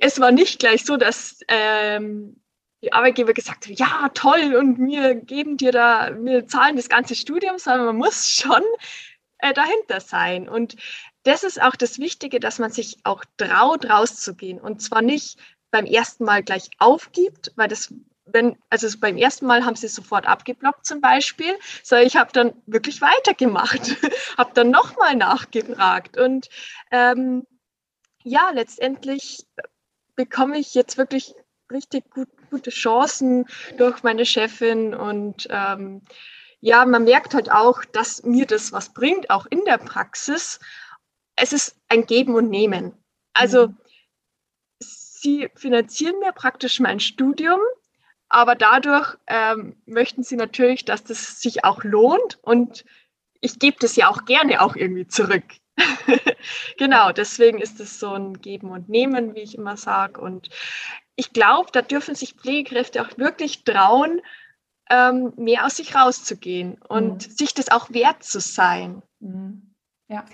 es 0.02 0.20
war 0.20 0.32
nicht 0.32 0.60
gleich 0.60 0.86
so, 0.86 0.98
dass 0.98 1.40
ähm, 1.50 2.42
die 2.82 2.94
Arbeitgeber 2.94 3.34
gesagt 3.34 3.66
haben, 3.66 3.76
ja, 3.76 4.10
toll, 4.14 4.56
und 4.56 4.80
wir 4.80 5.16
geben 5.16 5.58
dir 5.58 5.72
da, 5.72 6.12
wir 6.20 6.48
zahlen 6.48 6.76
das 6.78 6.90
ganze 6.90 7.16
Studium, 7.16 7.58
sondern 7.60 7.86
man 7.86 7.98
muss 7.98 8.30
schon 8.30 8.64
äh, 9.38 9.54
dahinter 9.54 10.00
sein. 10.00 10.50
Und 10.50 10.76
das 11.24 11.44
ist 11.44 11.62
auch 11.62 11.76
das 11.76 12.00
Wichtige, 12.00 12.40
dass 12.40 12.60
man 12.60 12.72
sich 12.72 12.98
auch 13.04 13.24
traut, 13.38 13.90
rauszugehen. 13.90 14.60
Und 14.60 14.82
zwar 14.82 15.02
nicht 15.02 15.40
beim 15.72 15.86
ersten 15.86 16.26
Mal 16.26 16.44
gleich 16.44 16.70
aufgibt, 16.78 17.52
weil 17.56 17.68
das, 17.68 17.94
wenn, 18.26 18.58
also 18.70 18.88
beim 19.00 19.18
ersten 19.18 19.46
Mal 19.46 19.66
haben 19.66 19.76
sie 19.76 19.88
sofort 19.88 20.28
abgeblockt 20.28 20.86
zum 20.86 21.02
Beispiel, 21.02 21.54
sondern 21.82 22.08
ich 22.08 22.16
habe 22.16 22.32
dann 22.34 22.54
wirklich 22.66 23.02
weitergemacht, 23.02 23.96
habe 24.38 24.52
dann 24.54 24.70
nochmal 24.70 25.16
nachgefragt. 25.16 26.18
Und 26.18 26.50
ähm, 26.92 27.48
ja, 28.24 28.52
letztendlich 28.52 29.46
bekomme 30.16 30.58
ich 30.58 30.74
jetzt 30.74 30.98
wirklich 30.98 31.34
richtig 31.72 32.10
gut, 32.12 32.30
gute 32.50 32.70
Chancen 32.70 33.46
durch 33.78 34.04
meine 34.04 34.26
Chefin 34.26 34.94
und 34.94 35.48
ähm, 35.50 36.02
ja, 36.62 36.86
man 36.86 37.04
merkt 37.04 37.34
halt 37.34 37.52
auch, 37.52 37.84
dass 37.84 38.24
mir 38.24 38.46
das 38.46 38.72
was 38.72 38.94
bringt, 38.94 39.30
auch 39.30 39.46
in 39.50 39.66
der 39.66 39.78
Praxis 39.78 40.60
es 41.36 41.54
ist 41.54 41.76
ein 41.90 42.06
Geben 42.06 42.36
und 42.36 42.50
Nehmen. 42.50 42.94
Also 43.34 43.68
mhm. 43.68 43.78
sie 44.80 45.50
finanzieren 45.56 46.20
mir 46.20 46.32
praktisch 46.32 46.80
mein 46.80 47.00
Studium, 47.00 47.60
aber 48.30 48.56
dadurch 48.56 49.16
ähm, 49.28 49.76
möchten 49.86 50.24
sie 50.24 50.36
natürlich, 50.36 50.86
dass 50.86 51.04
das 51.04 51.42
sich 51.42 51.64
auch 51.64 51.84
lohnt 51.84 52.40
und 52.42 52.86
ich 53.42 53.60
gebe 53.60 53.78
das 53.80 53.96
ja 53.96 54.10
auch 54.10 54.26
gerne 54.26 54.62
auch 54.62 54.76
irgendwie 54.76 55.08
zurück. 55.08 55.44
genau, 56.78 57.12
deswegen 57.12 57.60
ist 57.60 57.80
es 57.80 58.00
so 58.00 58.14
ein 58.14 58.42
Geben 58.42 58.72
und 58.72 58.90
Nehmen, 58.90 59.36
wie 59.36 59.42
ich 59.42 59.56
immer 59.56 59.76
sage. 59.76 60.22
Und 60.22 60.50
ich 61.16 61.34
glaube, 61.34 61.70
da 61.72 61.82
dürfen 61.82 62.16
sich 62.16 62.34
Pflegekräfte 62.34 63.02
auch 63.02 63.18
wirklich 63.18 63.64
trauen, 63.64 64.22
ähm, 64.90 65.34
mehr 65.36 65.66
aus 65.66 65.78
sich 65.78 65.96
rauszugehen 65.96 66.78
und 66.88 67.28
mhm. 67.28 67.32
sich 67.32 67.54
das 67.54 67.70
auch 67.70 67.92
wert 67.92 68.24
zu 68.24 68.40
sein. 68.40 69.02
Mhm. 69.20 69.76
Ja. 70.08 70.26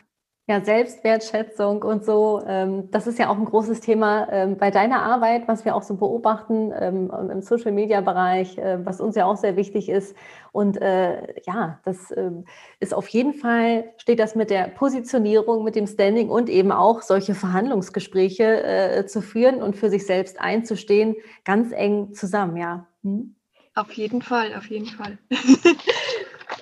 Ja, 0.50 0.66
Selbstwertschätzung 0.66 1.84
und 1.84 2.04
so, 2.04 2.42
ähm, 2.48 2.90
das 2.90 3.06
ist 3.06 3.20
ja 3.20 3.30
auch 3.30 3.38
ein 3.38 3.46
großes 3.46 3.82
Thema 3.82 4.28
ähm, 4.32 4.58
bei 4.58 4.72
deiner 4.72 5.04
Arbeit, 5.04 5.48
was 5.48 5.64
wir 5.64 5.76
auch 5.76 5.84
so 5.84 5.96
beobachten 5.96 6.74
ähm, 6.76 7.12
im 7.32 7.44
Social-Media-Bereich, 7.44 8.58
äh, 8.58 8.84
was 8.84 9.00
uns 9.00 9.16
ja 9.16 9.28
auch 9.28 9.38
sehr 9.38 9.56
wichtig 9.58 9.90
ist. 9.90 10.16
Und 10.52 10.82
äh, 10.82 11.40
ja, 11.46 11.80
das 11.86 12.12
ist 12.80 12.96
auf 12.96 13.08
jeden 13.10 13.36
Fall, 13.36 13.94
steht 13.98 14.18
das 14.18 14.34
mit 14.34 14.50
der 14.50 14.70
Positionierung, 14.70 15.64
mit 15.64 15.76
dem 15.76 15.86
Standing 15.86 16.30
und 16.30 16.50
eben 16.50 16.72
auch 16.72 17.04
solche 17.04 17.36
Verhandlungsgespräche 17.36 18.64
äh, 18.64 19.06
zu 19.06 19.22
führen 19.22 19.62
und 19.62 19.76
für 19.76 19.92
sich 19.92 20.08
selbst 20.08 20.42
einzustehen, 20.42 21.16
ganz 21.46 21.72
eng 21.72 22.16
zusammen, 22.16 22.58
ja. 22.58 22.88
Hm? 23.04 23.36
Auf 23.76 23.92
jeden 23.94 24.24
Fall, 24.24 24.56
auf 24.56 24.66
jeden 24.66 24.88
Fall. 24.88 25.20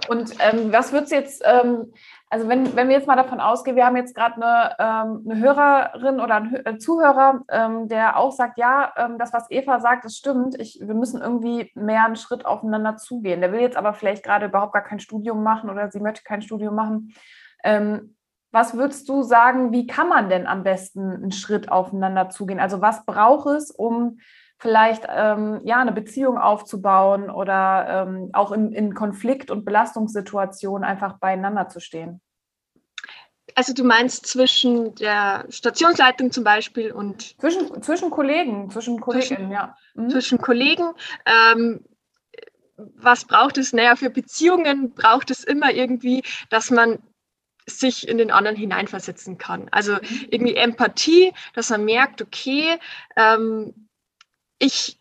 Und 0.09 0.31
ähm, 0.39 0.71
was 0.71 0.93
würdest 0.93 1.11
du 1.11 1.15
jetzt, 1.15 1.43
ähm, 1.45 1.93
also 2.29 2.49
wenn, 2.49 2.75
wenn 2.75 2.89
wir 2.89 2.97
jetzt 2.97 3.07
mal 3.07 3.15
davon 3.15 3.39
ausgehen, 3.39 3.77
wir 3.77 3.85
haben 3.85 3.95
jetzt 3.95 4.13
gerade 4.13 4.35
eine, 4.35 4.75
ähm, 4.79 5.25
eine 5.29 5.39
Hörerin 5.41 6.19
oder 6.19 6.35
einen 6.35 6.65
äh, 6.65 6.77
Zuhörer, 6.77 7.41
ähm, 7.49 7.87
der 7.87 8.17
auch 8.17 8.33
sagt, 8.33 8.57
ja, 8.57 8.91
ähm, 8.97 9.17
das, 9.17 9.31
was 9.31 9.49
Eva 9.49 9.79
sagt, 9.79 10.03
das 10.03 10.15
stimmt, 10.15 10.59
ich, 10.59 10.79
wir 10.81 10.93
müssen 10.93 11.21
irgendwie 11.21 11.71
mehr 11.73 12.05
einen 12.05 12.17
Schritt 12.17 12.45
aufeinander 12.45 12.97
zugehen. 12.97 13.39
Der 13.39 13.53
will 13.53 13.61
jetzt 13.61 13.77
aber 13.77 13.93
vielleicht 13.93 14.23
gerade 14.23 14.47
überhaupt 14.47 14.73
gar 14.73 14.83
kein 14.83 14.99
Studium 14.99 15.41
machen 15.41 15.69
oder 15.69 15.89
sie 15.89 16.01
möchte 16.01 16.23
kein 16.23 16.41
Studium 16.41 16.75
machen. 16.75 17.13
Ähm, 17.63 18.15
was 18.51 18.75
würdest 18.75 19.07
du 19.07 19.23
sagen, 19.23 19.71
wie 19.71 19.87
kann 19.87 20.09
man 20.09 20.29
denn 20.29 20.47
am 20.47 20.63
besten 20.63 21.11
einen 21.11 21.31
Schritt 21.31 21.71
aufeinander 21.71 22.29
zugehen? 22.29 22.59
Also 22.59 22.81
was 22.81 23.05
braucht 23.05 23.47
es, 23.47 23.71
um 23.71 24.19
vielleicht 24.57 25.05
ähm, 25.07 25.61
ja 25.63 25.79
eine 25.79 25.91
Beziehung 25.91 26.37
aufzubauen 26.37 27.29
oder 27.29 28.07
ähm, 28.07 28.29
auch 28.33 28.51
in, 28.51 28.71
in 28.71 28.93
Konflikt- 28.93 29.51
und 29.51 29.65
Belastungssituationen 29.65 30.83
einfach 30.83 31.19
beieinander 31.19 31.69
zu 31.69 31.79
stehen. 31.79 32.21
Also 33.55 33.73
du 33.73 33.83
meinst 33.83 34.27
zwischen 34.27 34.93
der 34.95 35.45
Stationsleitung 35.49 36.31
zum 36.31 36.43
Beispiel 36.43 36.91
und 36.91 37.39
zwischen, 37.39 37.81
zwischen 37.81 38.11
Kollegen, 38.11 38.69
zwischen 38.69 38.99
Kolleginnen, 38.99 39.51
ja. 39.51 39.75
Mhm. 39.95 40.09
Zwischen 40.09 40.37
Kollegen. 40.39 40.91
Ähm, 41.25 41.83
was 42.75 43.25
braucht 43.25 43.57
es? 43.57 43.73
Naja, 43.73 43.95
für 43.95 44.11
Beziehungen 44.11 44.93
braucht 44.93 45.31
es 45.31 45.43
immer 45.43 45.71
irgendwie, 45.71 46.23
dass 46.49 46.69
man 46.69 46.99
sich 47.65 48.07
in 48.07 48.17
den 48.17 48.31
anderen 48.31 48.55
hineinversetzen 48.55 49.37
kann. 49.37 49.67
Also 49.71 49.93
mhm. 49.93 50.27
irgendwie 50.29 50.55
Empathie, 50.55 51.33
dass 51.53 51.69
man 51.69 51.85
merkt, 51.85 52.21
okay, 52.21 52.77
ähm, 53.15 53.86
ich, 54.59 54.99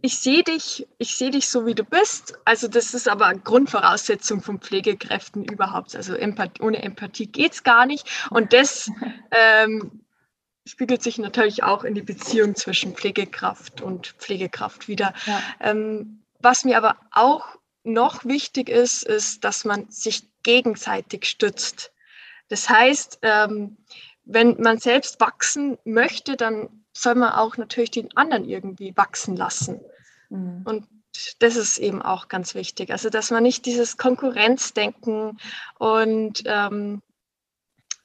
ich 0.00 0.18
sehe 0.18 0.42
dich, 0.42 0.86
ich 0.98 1.16
sehe 1.16 1.30
dich 1.30 1.48
so, 1.48 1.66
wie 1.66 1.74
du 1.74 1.84
bist. 1.84 2.34
Also 2.44 2.68
das 2.68 2.94
ist 2.94 3.08
aber 3.08 3.32
Grundvoraussetzung 3.34 4.42
von 4.42 4.60
Pflegekräften 4.60 5.44
überhaupt. 5.44 5.96
Also 5.96 6.14
Empathie, 6.14 6.62
ohne 6.62 6.82
Empathie 6.82 7.26
geht 7.26 7.52
es 7.52 7.62
gar 7.62 7.86
nicht. 7.86 8.06
Und 8.30 8.52
das 8.52 8.90
ähm, 9.30 10.04
spiegelt 10.66 11.02
sich 11.02 11.18
natürlich 11.18 11.62
auch 11.62 11.84
in 11.84 11.94
die 11.94 12.02
Beziehung 12.02 12.54
zwischen 12.54 12.94
Pflegekraft 12.94 13.80
und 13.80 14.08
Pflegekraft 14.18 14.88
wieder. 14.88 15.14
Ja. 15.26 15.42
Ähm, 15.60 16.22
was 16.38 16.64
mir 16.64 16.76
aber 16.76 16.96
auch 17.10 17.46
noch 17.84 18.24
wichtig 18.24 18.68
ist, 18.68 19.02
ist, 19.02 19.44
dass 19.44 19.64
man 19.64 19.90
sich 19.90 20.28
gegenseitig 20.42 21.26
stützt. 21.26 21.92
Das 22.48 22.68
heißt, 22.68 23.20
ähm, 23.22 23.78
wenn 24.24 24.60
man 24.60 24.78
selbst 24.78 25.20
wachsen 25.20 25.78
möchte, 25.84 26.36
dann 26.36 26.83
soll 26.96 27.16
man 27.16 27.32
auch 27.32 27.56
natürlich 27.56 27.90
den 27.90 28.16
anderen 28.16 28.48
irgendwie 28.48 28.96
wachsen 28.96 29.36
lassen. 29.36 29.80
Mhm. 30.30 30.62
Und 30.64 30.88
das 31.38 31.56
ist 31.56 31.78
eben 31.78 32.02
auch 32.02 32.28
ganz 32.28 32.54
wichtig. 32.54 32.90
Also, 32.90 33.10
dass 33.10 33.30
man 33.30 33.42
nicht 33.42 33.66
dieses 33.66 33.96
Konkurrenzdenken 33.96 35.38
und 35.78 36.42
ähm, 36.46 37.02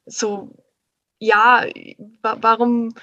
so, 0.06 0.56
ja, 1.20 1.66
warum 2.22 2.94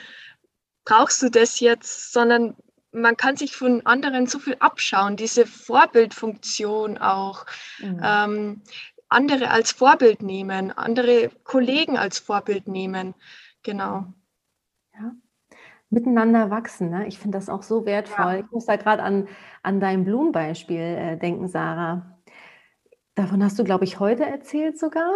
brauchst 0.85 1.23
du 1.23 1.31
das 1.31 1.61
jetzt, 1.61 2.13
sondern 2.13 2.57
man 2.93 3.17
kann 3.17 3.37
sich 3.37 3.55
von 3.55 3.85
anderen 3.85 4.27
so 4.27 4.39
viel 4.39 4.57
abschauen, 4.59 5.17
diese 5.17 5.47
Vorbildfunktion 5.47 6.99
auch. 6.99 7.47
Mhm. 7.79 8.01
Ähm, 8.03 8.63
andere 9.09 9.51
als 9.51 9.71
Vorbild 9.71 10.23
nehmen, 10.23 10.73
andere 10.73 11.31
Kollegen 11.45 11.97
als 11.97 12.19
Vorbild 12.19 12.67
nehmen. 12.67 13.15
Genau. 13.63 14.13
Ja 14.95 15.13
miteinander 15.91 16.51
wachsen. 16.51 16.91
Ne? 16.91 17.07
Ich 17.07 17.19
finde 17.19 17.39
das 17.39 17.49
auch 17.49 17.63
so 17.63 17.87
wertvoll. 17.87 18.33
Ja. 18.33 18.39
Ich 18.41 18.51
muss 18.51 18.67
da 18.67 18.77
gerade 18.77 19.03
an, 19.03 19.29
an 19.63 19.81
dein 19.81 20.05
Blumenbeispiel 20.05 20.81
äh, 20.81 21.17
denken, 21.17 21.49
Sarah. 21.49 22.19
Davon 23.15 23.43
hast 23.43 23.59
du, 23.59 23.65
glaube 23.65 23.85
ich, 23.85 24.01
heute 24.01 24.25
erzählt 24.27 24.79
sogar. 24.79 25.11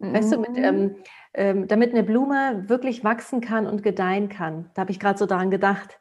Weißt 0.00 0.32
du, 0.32 0.38
mit, 0.38 0.50
mhm. 0.50 0.64
ähm, 0.64 0.96
ähm, 1.34 1.68
damit 1.68 1.92
eine 1.92 2.02
Blume 2.02 2.68
wirklich 2.68 3.04
wachsen 3.04 3.40
kann 3.40 3.66
und 3.66 3.82
gedeihen 3.82 4.28
kann, 4.28 4.70
da 4.74 4.82
habe 4.82 4.90
ich 4.90 5.00
gerade 5.00 5.18
so 5.18 5.24
daran 5.24 5.50
gedacht, 5.50 5.98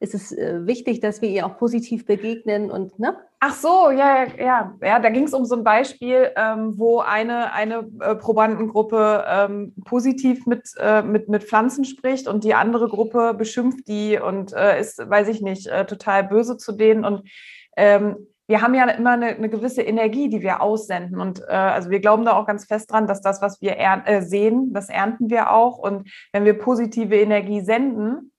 ist 0.00 0.14
es 0.14 0.32
äh, 0.32 0.66
wichtig, 0.66 1.00
dass 1.00 1.22
wir 1.22 1.28
ihr 1.28 1.46
auch 1.46 1.56
positiv 1.56 2.06
begegnen 2.06 2.70
und, 2.70 2.98
ne? 2.98 3.16
Ach 3.40 3.54
so, 3.54 3.90
ja, 3.90 4.24
ja, 4.38 4.74
ja. 4.82 4.98
Da 4.98 5.10
ging 5.10 5.24
es 5.24 5.34
um 5.34 5.44
so 5.44 5.54
ein 5.54 5.64
Beispiel, 5.64 6.30
ähm, 6.36 6.78
wo 6.78 7.00
eine, 7.00 7.52
eine 7.52 7.90
äh, 8.00 8.14
Probandengruppe 8.14 9.24
ähm, 9.28 9.74
positiv 9.84 10.46
mit, 10.46 10.70
äh, 10.78 11.02
mit, 11.02 11.28
mit 11.28 11.44
Pflanzen 11.44 11.84
spricht 11.84 12.26
und 12.26 12.44
die 12.44 12.54
andere 12.54 12.88
Gruppe 12.88 13.34
beschimpft 13.34 13.86
die 13.86 14.18
und 14.18 14.52
äh, 14.54 14.80
ist, 14.80 14.98
weiß 14.98 15.28
ich 15.28 15.42
nicht, 15.42 15.66
äh, 15.66 15.84
total 15.84 16.24
böse 16.24 16.56
zu 16.56 16.72
denen. 16.72 17.04
Und 17.04 17.28
ähm, 17.76 18.16
wir 18.46 18.60
haben 18.60 18.74
ja 18.74 18.88
immer 18.90 19.12
eine, 19.12 19.26
eine, 19.26 19.48
gewisse 19.48 19.82
Energie, 19.82 20.28
die 20.28 20.42
wir 20.42 20.60
aussenden. 20.60 21.20
Und 21.20 21.40
äh, 21.40 21.52
also 21.52 21.90
wir 21.90 22.00
glauben 22.00 22.24
da 22.24 22.32
auch 22.32 22.46
ganz 22.46 22.66
fest 22.66 22.90
dran, 22.90 23.06
dass 23.06 23.22
das, 23.22 23.40
was 23.40 23.60
wir 23.62 23.76
äh, 23.78 24.22
sehen, 24.22 24.72
das 24.72 24.88
ernten 24.88 25.30
wir 25.30 25.50
auch. 25.50 25.78
Und 25.78 26.10
wenn 26.32 26.44
wir 26.44 26.58
positive 26.58 27.16
Energie 27.16 27.62
senden, 27.62 28.32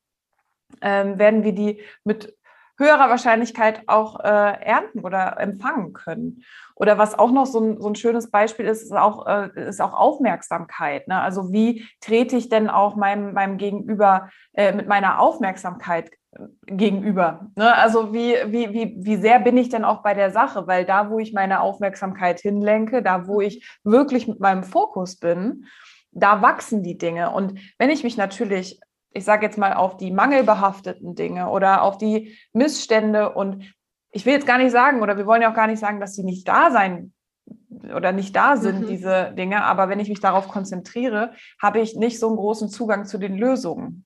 ähm, 0.82 1.18
werden 1.20 1.44
wir 1.44 1.54
die 1.54 1.82
mit 2.04 2.36
höherer 2.78 3.10
Wahrscheinlichkeit 3.10 3.84
auch 3.88 4.20
äh, 4.20 4.28
ernten 4.28 5.00
oder 5.00 5.40
empfangen 5.40 5.94
können. 5.94 6.44
Oder 6.76 6.98
was 6.98 7.18
auch 7.18 7.32
noch 7.32 7.46
so 7.46 7.62
ein, 7.62 7.82
so 7.82 7.88
ein 7.88 7.96
schönes 7.96 8.30
Beispiel 8.30 8.66
ist, 8.66 8.84
ist 8.84 8.92
auch, 8.92 9.26
äh, 9.28 9.50
ist 9.68 9.82
auch 9.82 9.94
Aufmerksamkeit. 9.94 11.08
Ne? 11.08 11.20
Also 11.20 11.54
wie 11.54 11.86
trete 12.02 12.36
ich 12.36 12.50
denn 12.50 12.70
auch 12.70 12.96
meinem, 12.96 13.34
meinem 13.34 13.58
Gegenüber 13.58 14.30
äh, 14.54 14.74
mit 14.74 14.88
meiner 14.88 15.20
Aufmerksamkeit 15.20 16.12
gegenüber. 16.66 17.50
Ne? 17.56 17.74
Also 17.76 18.14
wie, 18.14 18.36
wie, 18.48 18.74
wie, 18.74 18.96
wie 19.00 19.16
sehr 19.16 19.40
bin 19.40 19.56
ich 19.58 19.70
denn 19.70 19.86
auch 19.86 20.04
bei 20.04 20.14
der 20.14 20.32
Sache? 20.32 20.68
Weil 20.68 20.86
da, 20.86 21.10
wo 21.10 21.20
ich 21.20 21.34
meine 21.34 21.62
Aufmerksamkeit 21.62 22.42
hinlenke, 22.42 23.02
da, 23.02 23.28
wo 23.28 23.40
ich 23.40 23.66
wirklich 23.84 24.28
mit 24.28 24.42
meinem 24.42 24.64
Fokus 24.64 25.18
bin, 25.18 25.66
da 26.12 26.42
wachsen 26.42 26.84
die 26.84 26.98
Dinge. 26.98 27.32
Und 27.32 27.60
wenn 27.78 27.90
ich 27.90 28.04
mich 28.04 28.18
natürlich, 28.18 28.80
ich 29.16 29.24
sage 29.24 29.46
jetzt 29.46 29.58
mal, 29.58 29.74
auf 29.74 29.96
die 29.96 30.12
mangelbehafteten 30.12 31.16
Dinge 31.16 31.50
oder 31.50 31.84
auf 31.84 31.98
die 31.98 32.38
Missstände 32.52 33.32
und 33.34 33.64
ich 34.12 34.26
will 34.26 34.34
jetzt 34.34 34.46
gar 34.46 34.58
nicht 34.58 34.72
sagen, 34.72 35.02
oder 35.02 35.18
wir 35.18 35.26
wollen 35.26 35.42
ja 35.42 35.50
auch 35.50 35.56
gar 35.56 35.68
nicht 35.68 35.80
sagen, 35.80 36.00
dass 36.00 36.16
sie 36.16 36.24
nicht 36.24 36.48
da 36.48 36.70
sein 36.70 37.14
oder 37.96 38.12
nicht 38.12 38.36
da 38.36 38.58
sind, 38.58 38.82
mhm. 38.82 38.88
diese 38.88 39.34
Dinge, 39.38 39.64
aber 39.64 39.88
wenn 39.88 40.00
ich 40.00 40.10
mich 40.10 40.20
darauf 40.20 40.50
konzentriere, 40.50 41.32
habe 41.62 41.80
ich 41.80 41.96
nicht 41.96 42.20
so 42.20 42.28
einen 42.28 42.36
großen 42.36 42.70
Zugang 42.70 43.06
zu 43.06 43.18
den 43.18 43.38
Lösungen. 43.38 44.06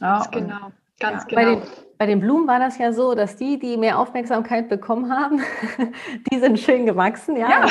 Ja, 0.00 0.26
genau. 0.30 0.72
Ganz 1.00 1.24
ja, 1.24 1.28
genau. 1.28 1.34
Bei 1.34 1.44
den, 1.44 1.62
bei 1.96 2.06
den, 2.06 2.20
Blumen 2.20 2.46
war 2.46 2.58
das 2.58 2.76
ja 2.76 2.92
so, 2.92 3.14
dass 3.14 3.36
die, 3.36 3.58
die 3.58 3.76
mehr 3.76 3.98
Aufmerksamkeit 3.98 4.68
bekommen 4.68 5.10
haben, 5.10 5.40
die 6.30 6.38
sind 6.38 6.58
schön 6.58 6.84
gewachsen, 6.84 7.36
ja, 7.36 7.48
ja. 7.48 7.66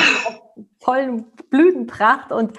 vollen 0.80 1.24
Blütenpracht 1.50 2.32
und 2.32 2.58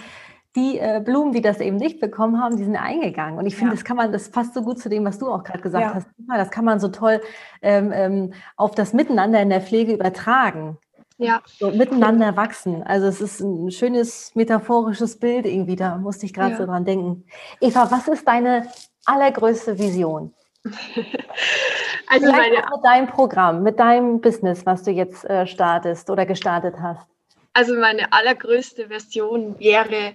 die 0.56 0.80
äh, 0.80 1.02
Blumen, 1.04 1.32
die 1.32 1.42
das 1.42 1.60
eben 1.60 1.78
nicht 1.78 2.00
bekommen 2.00 2.42
haben, 2.42 2.58
die 2.58 2.64
sind 2.64 2.76
eingegangen. 2.76 3.38
Und 3.38 3.46
ich 3.46 3.56
finde, 3.56 3.72
ja. 3.72 3.76
das 3.76 3.86
kann 3.86 3.98
man, 3.98 4.12
das 4.12 4.30
passt 4.30 4.54
so 4.54 4.64
gut 4.64 4.80
zu 4.80 4.90
dem, 4.90 5.06
was 5.06 5.20
du 5.20 5.32
auch 5.32 5.44
gerade 5.44 5.62
gesagt 5.62 5.86
ja. 5.86 5.94
hast. 5.94 6.08
Das 6.28 6.50
kann 6.50 6.66
man 6.66 6.80
so 6.80 6.88
toll 6.88 7.22
ähm, 7.62 7.92
ähm, 7.94 8.34
auf 8.56 8.74
das 8.74 8.94
Miteinander 8.94 9.42
in 9.42 9.50
der 9.50 9.62
Pflege 9.62 9.94
übertragen. 9.94 10.78
Ja. 11.18 11.42
So 11.46 11.70
miteinander 11.72 12.36
wachsen. 12.38 12.82
Also 12.82 13.08
es 13.08 13.20
ist 13.20 13.42
ein 13.42 13.72
schönes 13.72 14.34
metaphorisches 14.36 15.20
Bild 15.20 15.46
irgendwie, 15.46 15.76
da 15.76 15.98
musste 15.98 16.26
ich 16.26 16.34
gerade 16.34 16.52
ja. 16.52 16.58
so 16.58 16.66
dran 16.66 16.86
denken. 16.86 17.26
Eva, 17.60 17.92
was 17.92 18.08
ist 18.08 18.26
deine 18.28 18.68
allergrößte 19.06 19.78
Vision? 19.78 20.34
also 22.08 22.32
meine, 22.32 22.56
mit 22.56 22.86
deinem 22.86 23.08
Programm, 23.08 23.64
mit 23.64 23.80
deinem 23.80 24.22
Business, 24.22 24.66
was 24.66 24.84
du 24.84 24.92
jetzt 24.92 25.26
äh, 25.26 25.46
startest 25.46 26.10
oder 26.10 26.26
gestartet 26.26 26.76
hast. 26.82 27.06
Also 27.54 27.76
meine 27.76 28.14
allergrößte 28.14 28.88
Version 28.88 29.60
wäre 29.60 30.14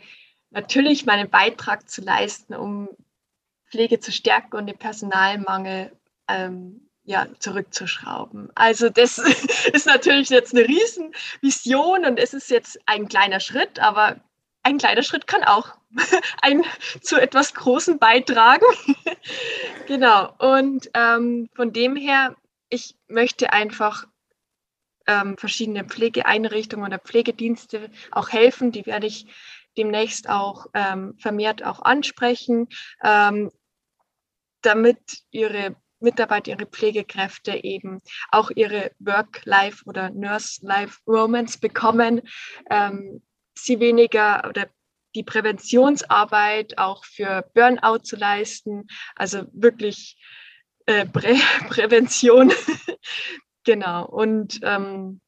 natürlich 0.54 1.04
meinen 1.04 1.28
Beitrag 1.28 1.88
zu 1.88 2.00
leisten, 2.02 2.54
um 2.54 2.88
Pflege 3.70 4.00
zu 4.00 4.12
stärken 4.12 4.56
und 4.56 4.66
den 4.66 4.78
Personalmangel 4.78 5.92
ähm, 6.28 6.88
ja, 7.04 7.26
zurückzuschrauben. 7.38 8.50
Also 8.54 8.88
das 8.88 9.18
ist 9.72 9.86
natürlich 9.86 10.30
jetzt 10.30 10.54
eine 10.54 10.66
Riesenvision 10.66 12.06
und 12.06 12.18
es 12.18 12.34
ist 12.34 12.50
jetzt 12.50 12.78
ein 12.86 13.08
kleiner 13.08 13.40
Schritt, 13.40 13.78
aber 13.78 14.20
ein 14.62 14.78
kleiner 14.78 15.02
Schritt 15.02 15.26
kann 15.26 15.44
auch 15.44 15.76
ein, 16.42 16.64
zu 17.02 17.20
etwas 17.20 17.52
Großem 17.54 17.98
beitragen. 17.98 18.64
genau. 19.86 20.32
Und 20.38 20.90
ähm, 20.94 21.50
von 21.54 21.72
dem 21.72 21.96
her, 21.96 22.34
ich 22.70 22.96
möchte 23.08 23.52
einfach 23.52 24.06
ähm, 25.06 25.36
verschiedene 25.36 25.84
Pflegeeinrichtungen 25.84 26.86
oder 26.86 26.98
Pflegedienste 26.98 27.90
auch 28.10 28.30
helfen. 28.30 28.72
Die 28.72 28.86
werde 28.86 29.06
ich 29.06 29.26
demnächst 29.76 30.28
auch 30.28 30.66
ähm, 30.74 31.14
vermehrt 31.18 31.64
auch 31.64 31.80
ansprechen, 31.82 32.68
ähm, 33.02 33.50
damit 34.62 34.98
ihre 35.30 35.76
Mitarbeiter, 36.00 36.52
ihre 36.52 36.66
Pflegekräfte 36.66 37.64
eben 37.64 38.00
auch 38.30 38.50
ihre 38.54 38.92
Work-Life 38.98 39.84
oder 39.87 40.10
Nurse-Life-Romance 40.10 41.58
bekommen, 41.58 42.22
ähm, 42.70 43.22
sie 43.54 43.80
weniger 43.80 44.48
oder 44.48 44.68
die 45.14 45.22
Präventionsarbeit 45.22 46.78
auch 46.78 47.04
für 47.04 47.48
Burnout 47.54 47.98
zu 47.98 48.16
leisten, 48.16 48.87
also 49.14 49.44
wirklich 49.52 50.20
äh, 50.87 51.06
Prä 51.06 51.37
Prävention. 51.68 52.52
genau, 53.64 54.06
und 54.06 54.60
ähm, 54.62 55.20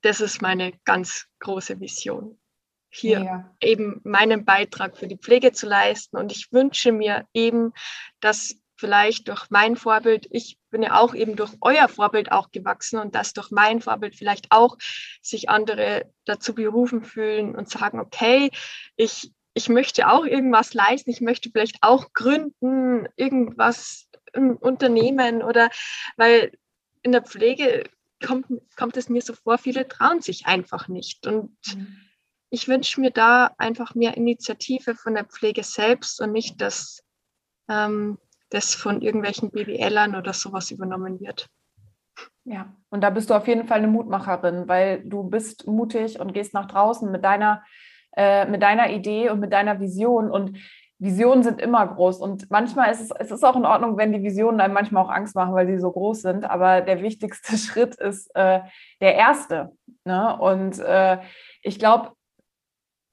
das 0.00 0.20
ist 0.20 0.42
meine 0.42 0.72
ganz 0.84 1.26
große 1.40 1.78
Vision 1.78 2.41
hier 2.94 3.24
ja. 3.24 3.54
eben 3.60 4.00
meinen 4.04 4.44
Beitrag 4.44 4.98
für 4.98 5.08
die 5.08 5.16
Pflege 5.16 5.52
zu 5.52 5.66
leisten. 5.66 6.18
Und 6.18 6.30
ich 6.30 6.52
wünsche 6.52 6.92
mir 6.92 7.26
eben, 7.32 7.72
dass 8.20 8.56
vielleicht 8.76 9.28
durch 9.28 9.46
mein 9.48 9.76
Vorbild, 9.76 10.26
ich 10.30 10.58
bin 10.70 10.82
ja 10.82 10.98
auch 10.98 11.14
eben 11.14 11.34
durch 11.34 11.52
euer 11.60 11.88
Vorbild 11.88 12.30
auch 12.32 12.50
gewachsen 12.50 12.98
und 12.98 13.14
dass 13.14 13.32
durch 13.32 13.50
mein 13.50 13.80
Vorbild 13.80 14.14
vielleicht 14.14 14.46
auch 14.50 14.76
sich 15.22 15.48
andere 15.48 16.12
dazu 16.26 16.54
berufen 16.54 17.02
fühlen 17.02 17.54
und 17.54 17.70
sagen, 17.70 17.98
okay, 17.98 18.50
ich, 18.96 19.32
ich 19.54 19.68
möchte 19.68 20.08
auch 20.08 20.24
irgendwas 20.24 20.74
leisten, 20.74 21.10
ich 21.10 21.20
möchte 21.20 21.50
vielleicht 21.50 21.78
auch 21.80 22.12
gründen, 22.12 23.06
irgendwas 23.16 24.08
im 24.34 24.56
Unternehmen 24.56 25.42
oder 25.42 25.70
weil 26.16 26.52
in 27.02 27.12
der 27.12 27.22
Pflege 27.22 27.84
kommt, 28.22 28.46
kommt 28.76 28.96
es 28.96 29.08
mir 29.08 29.22
so 29.22 29.34
vor, 29.34 29.58
viele 29.58 29.88
trauen 29.88 30.20
sich 30.20 30.46
einfach 30.46 30.88
nicht. 30.88 31.26
Und 31.26 31.56
mhm. 31.74 31.98
Ich 32.52 32.68
wünsche 32.68 33.00
mir 33.00 33.10
da 33.10 33.50
einfach 33.56 33.94
mehr 33.94 34.14
Initiative 34.14 34.94
von 34.94 35.14
der 35.14 35.24
Pflege 35.24 35.62
selbst 35.62 36.20
und 36.20 36.32
nicht, 36.32 36.60
dass 36.60 37.02
ähm, 37.70 38.18
das 38.50 38.74
von 38.74 39.00
irgendwelchen 39.00 39.50
BWLern 39.50 40.14
oder 40.14 40.34
sowas 40.34 40.70
übernommen 40.70 41.18
wird. 41.18 41.48
Ja, 42.44 42.76
und 42.90 43.00
da 43.00 43.08
bist 43.08 43.30
du 43.30 43.34
auf 43.34 43.48
jeden 43.48 43.66
Fall 43.66 43.78
eine 43.78 43.86
Mutmacherin, 43.86 44.68
weil 44.68 45.02
du 45.02 45.22
bist 45.22 45.66
mutig 45.66 46.20
und 46.20 46.34
gehst 46.34 46.52
nach 46.52 46.66
draußen 46.66 47.10
mit 47.10 47.24
deiner, 47.24 47.62
äh, 48.16 48.44
mit 48.44 48.62
deiner 48.62 48.90
Idee 48.90 49.30
und 49.30 49.40
mit 49.40 49.54
deiner 49.54 49.80
Vision. 49.80 50.30
Und 50.30 50.58
Visionen 50.98 51.42
sind 51.42 51.58
immer 51.58 51.86
groß. 51.86 52.20
Und 52.20 52.50
manchmal 52.50 52.92
ist 52.92 53.00
es, 53.00 53.10
es 53.18 53.30
ist 53.30 53.44
auch 53.44 53.56
in 53.56 53.64
Ordnung, 53.64 53.96
wenn 53.96 54.12
die 54.12 54.22
Visionen 54.22 54.60
einem 54.60 54.74
manchmal 54.74 55.04
auch 55.04 55.10
Angst 55.10 55.34
machen, 55.34 55.54
weil 55.54 55.66
sie 55.66 55.78
so 55.78 55.90
groß 55.90 56.20
sind. 56.20 56.44
Aber 56.44 56.82
der 56.82 57.00
wichtigste 57.00 57.56
Schritt 57.56 57.94
ist 57.94 58.30
äh, 58.34 58.60
der 59.00 59.14
erste. 59.14 59.72
Ne? 60.04 60.38
Und 60.38 60.78
äh, 60.80 61.16
ich 61.62 61.78
glaube, 61.78 62.12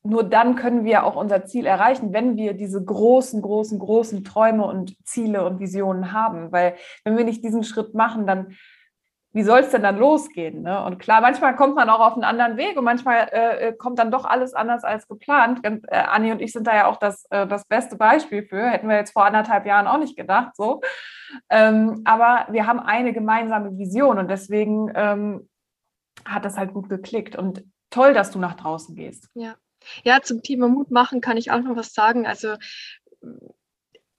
nur 0.04 0.24
dann 0.24 0.56
können 0.56 0.86
wir 0.86 1.04
auch 1.04 1.16
unser 1.16 1.46
Ziel 1.46 1.66
erreichen, 1.66 2.14
wenn 2.14 2.38
wir 2.38 2.54
diese 2.54 2.84
großen, 2.84 3.42
großen, 3.42 3.80
großen 3.80 4.24
Träume 4.24 4.66
und 4.66 4.96
Ziele 5.06 5.46
und 5.46 5.60
Visionen 5.60 6.14
haben. 6.14 6.52
Weil 6.52 6.76
wenn 7.04 7.18
wir 7.18 7.26
nicht 7.26 7.44
diesen 7.44 7.64
Schritt 7.64 7.94
machen, 7.94 8.26
dann 8.26 8.56
wie 9.32 9.44
soll 9.44 9.60
es 9.60 9.70
denn 9.70 9.84
dann 9.84 9.98
losgehen? 9.98 10.64
Ne? 10.64 10.84
Und 10.84 10.98
klar, 10.98 11.22
manchmal 11.22 11.56
kommt 11.56 11.76
man 11.76 11.90
auch 11.90 12.00
auf 12.00 12.14
einen 12.14 12.24
anderen 12.24 12.58
Weg 12.58 12.78
und 12.78 12.84
manchmal 12.84 13.30
äh, 13.32 13.68
äh 13.68 13.74
kommt 13.74 14.00
dann 14.00 14.10
doch 14.10 14.26
alles 14.26 14.56
anders 14.56 14.84
als 14.84 15.08
geplant. 15.08 15.66
Und, 15.68 15.86
äh, 15.92 15.98
Anni 15.98 16.32
und 16.32 16.42
ich 16.42 16.52
sind 16.52 16.66
da 16.66 16.76
ja 16.76 16.88
auch 16.88 16.98
das, 16.98 17.26
äh, 17.30 17.46
das 17.46 17.66
beste 17.66 17.96
Beispiel 17.96 18.44
für. 18.44 18.70
Hätten 18.70 18.90
wir 18.90 18.96
jetzt 18.96 19.12
vor 19.12 19.26
anderthalb 19.26 19.68
Jahren 19.68 19.86
auch 19.86 20.00
nicht 20.00 20.18
gedacht. 20.18 20.56
So. 20.56 20.82
Ähm, 21.50 22.02
aber 22.06 22.48
wir 22.52 22.66
haben 22.66 22.80
eine 22.80 23.14
gemeinsame 23.14 23.78
Vision 23.78 24.18
und 24.18 24.30
deswegen 24.30 24.92
ähm, 24.96 25.48
hat 26.26 26.44
das 26.44 26.58
halt 26.58 26.74
gut 26.74 26.90
geklickt. 26.90 27.36
Und 27.36 27.64
toll, 27.92 28.16
dass 28.16 28.32
du 28.32 28.40
nach 28.40 28.56
draußen 28.56 28.96
gehst. 28.96 29.30
Ja. 29.36 29.56
Ja, 30.04 30.22
zum 30.22 30.44
Thema 30.44 30.68
Mut 30.68 30.92
machen 30.92 31.22
kann 31.22 31.38
ich 31.38 31.52
auch 31.52 31.62
noch 31.62 31.76
was 31.76 31.94
sagen. 31.94 32.28
Also 32.28 32.56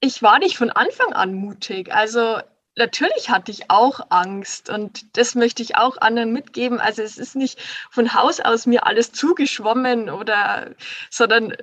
ich 0.00 0.22
war 0.22 0.38
nicht 0.38 0.56
von 0.56 0.70
Anfang 0.70 1.12
an 1.12 1.34
mutig. 1.34 1.92
Also 1.92 2.40
natürlich 2.76 3.30
hatte 3.30 3.50
ich 3.52 3.70
auch 3.70 4.00
Angst 4.10 4.70
und 4.70 5.16
das 5.16 5.34
möchte 5.34 5.62
ich 5.62 5.76
auch 5.76 5.98
anderen 5.98 6.32
mitgeben. 6.32 6.80
Also 6.80 7.02
es 7.02 7.18
ist 7.18 7.36
nicht 7.36 7.60
von 7.90 8.14
Haus 8.14 8.40
aus 8.40 8.66
mir 8.66 8.86
alles 8.86 9.12
zugeschwommen 9.12 10.08
oder, 10.10 10.74
sondern 11.10 11.54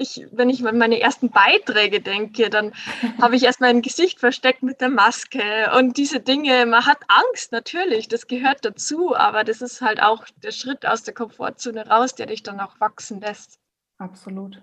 ich, 0.00 0.26
wenn 0.32 0.50
ich 0.50 0.66
an 0.66 0.78
meine 0.78 1.00
ersten 1.00 1.30
Beiträge 1.30 2.00
denke, 2.00 2.50
dann 2.50 2.72
habe 3.20 3.36
ich 3.36 3.44
erst 3.44 3.60
mein 3.60 3.82
Gesicht 3.82 4.18
versteckt 4.18 4.62
mit 4.62 4.80
der 4.80 4.88
Maske 4.88 5.70
und 5.76 5.96
diese 5.96 6.20
Dinge. 6.20 6.66
Man 6.66 6.86
hat 6.86 6.98
Angst, 7.08 7.52
natürlich, 7.52 8.08
das 8.08 8.26
gehört 8.26 8.64
dazu, 8.64 9.14
aber 9.14 9.44
das 9.44 9.60
ist 9.60 9.80
halt 9.80 10.02
auch 10.02 10.24
der 10.42 10.52
Schritt 10.52 10.86
aus 10.86 11.02
der 11.02 11.14
Komfortzone 11.14 11.86
raus, 11.86 12.14
der 12.14 12.26
dich 12.26 12.42
dann 12.42 12.60
auch 12.60 12.80
wachsen 12.80 13.20
lässt. 13.20 13.58
Absolut. 13.98 14.62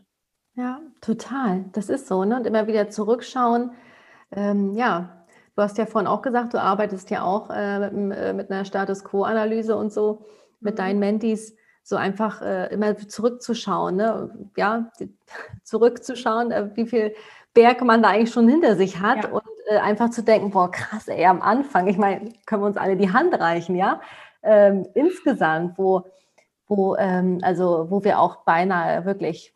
Ja, 0.55 0.81
total. 1.01 1.65
Das 1.73 1.89
ist 1.89 2.07
so. 2.07 2.25
Ne? 2.25 2.35
Und 2.35 2.47
immer 2.47 2.65
wieder 2.65 2.89
zurückschauen. 2.89 3.71
Ähm, 4.31 4.73
ja, 4.73 5.25
du 5.55 5.61
hast 5.61 5.77
ja 5.77 5.85
vorhin 5.85 6.07
auch 6.07 6.23
gesagt, 6.23 6.55
du 6.55 6.61
arbeitest 6.61 7.11
ja 7.11 7.21
auch 7.21 7.51
äh, 7.51 7.91
mit, 7.91 8.17
äh, 8.17 8.33
mit, 8.33 8.49
einer 8.49 8.65
Status 8.65 9.03
Quo-Analyse 9.03 9.75
und 9.75 9.93
so 9.93 10.25
mit 10.59 10.73
mhm. 10.73 10.77
deinen 10.77 10.99
Mentees. 10.99 11.55
So 11.87 11.95
einfach 11.95 12.41
äh, 12.41 12.67
immer 12.73 12.97
zurückzuschauen, 12.97 13.95
ne? 13.95 14.29
ja, 14.57 14.91
zurückzuschauen, 15.63 16.51
äh, 16.51 16.69
wie 16.75 16.85
viel 16.85 17.15
Berg 17.53 17.81
man 17.81 18.03
da 18.03 18.09
eigentlich 18.09 18.33
schon 18.33 18.49
hinter 18.49 18.75
sich 18.75 18.99
hat 18.99 19.23
ja. 19.23 19.29
und 19.29 19.41
äh, 19.69 19.77
einfach 19.77 20.09
zu 20.09 20.21
denken, 20.21 20.51
boah, 20.51 20.69
krass, 20.69 21.07
ey, 21.07 21.25
am 21.25 21.41
Anfang, 21.41 21.87
ich 21.87 21.97
meine, 21.97 22.33
können 22.45 22.61
wir 22.61 22.67
uns 22.67 22.75
alle 22.75 22.97
die 22.97 23.13
Hand 23.13 23.33
reichen, 23.39 23.77
ja? 23.77 24.01
Ähm, 24.43 24.85
insgesamt, 24.95 25.77
wo, 25.77 26.03
wo, 26.67 26.97
ähm, 26.97 27.39
also, 27.41 27.87
wo 27.89 28.03
wir 28.03 28.19
auch 28.19 28.43
beinahe 28.43 29.05
wirklich 29.05 29.53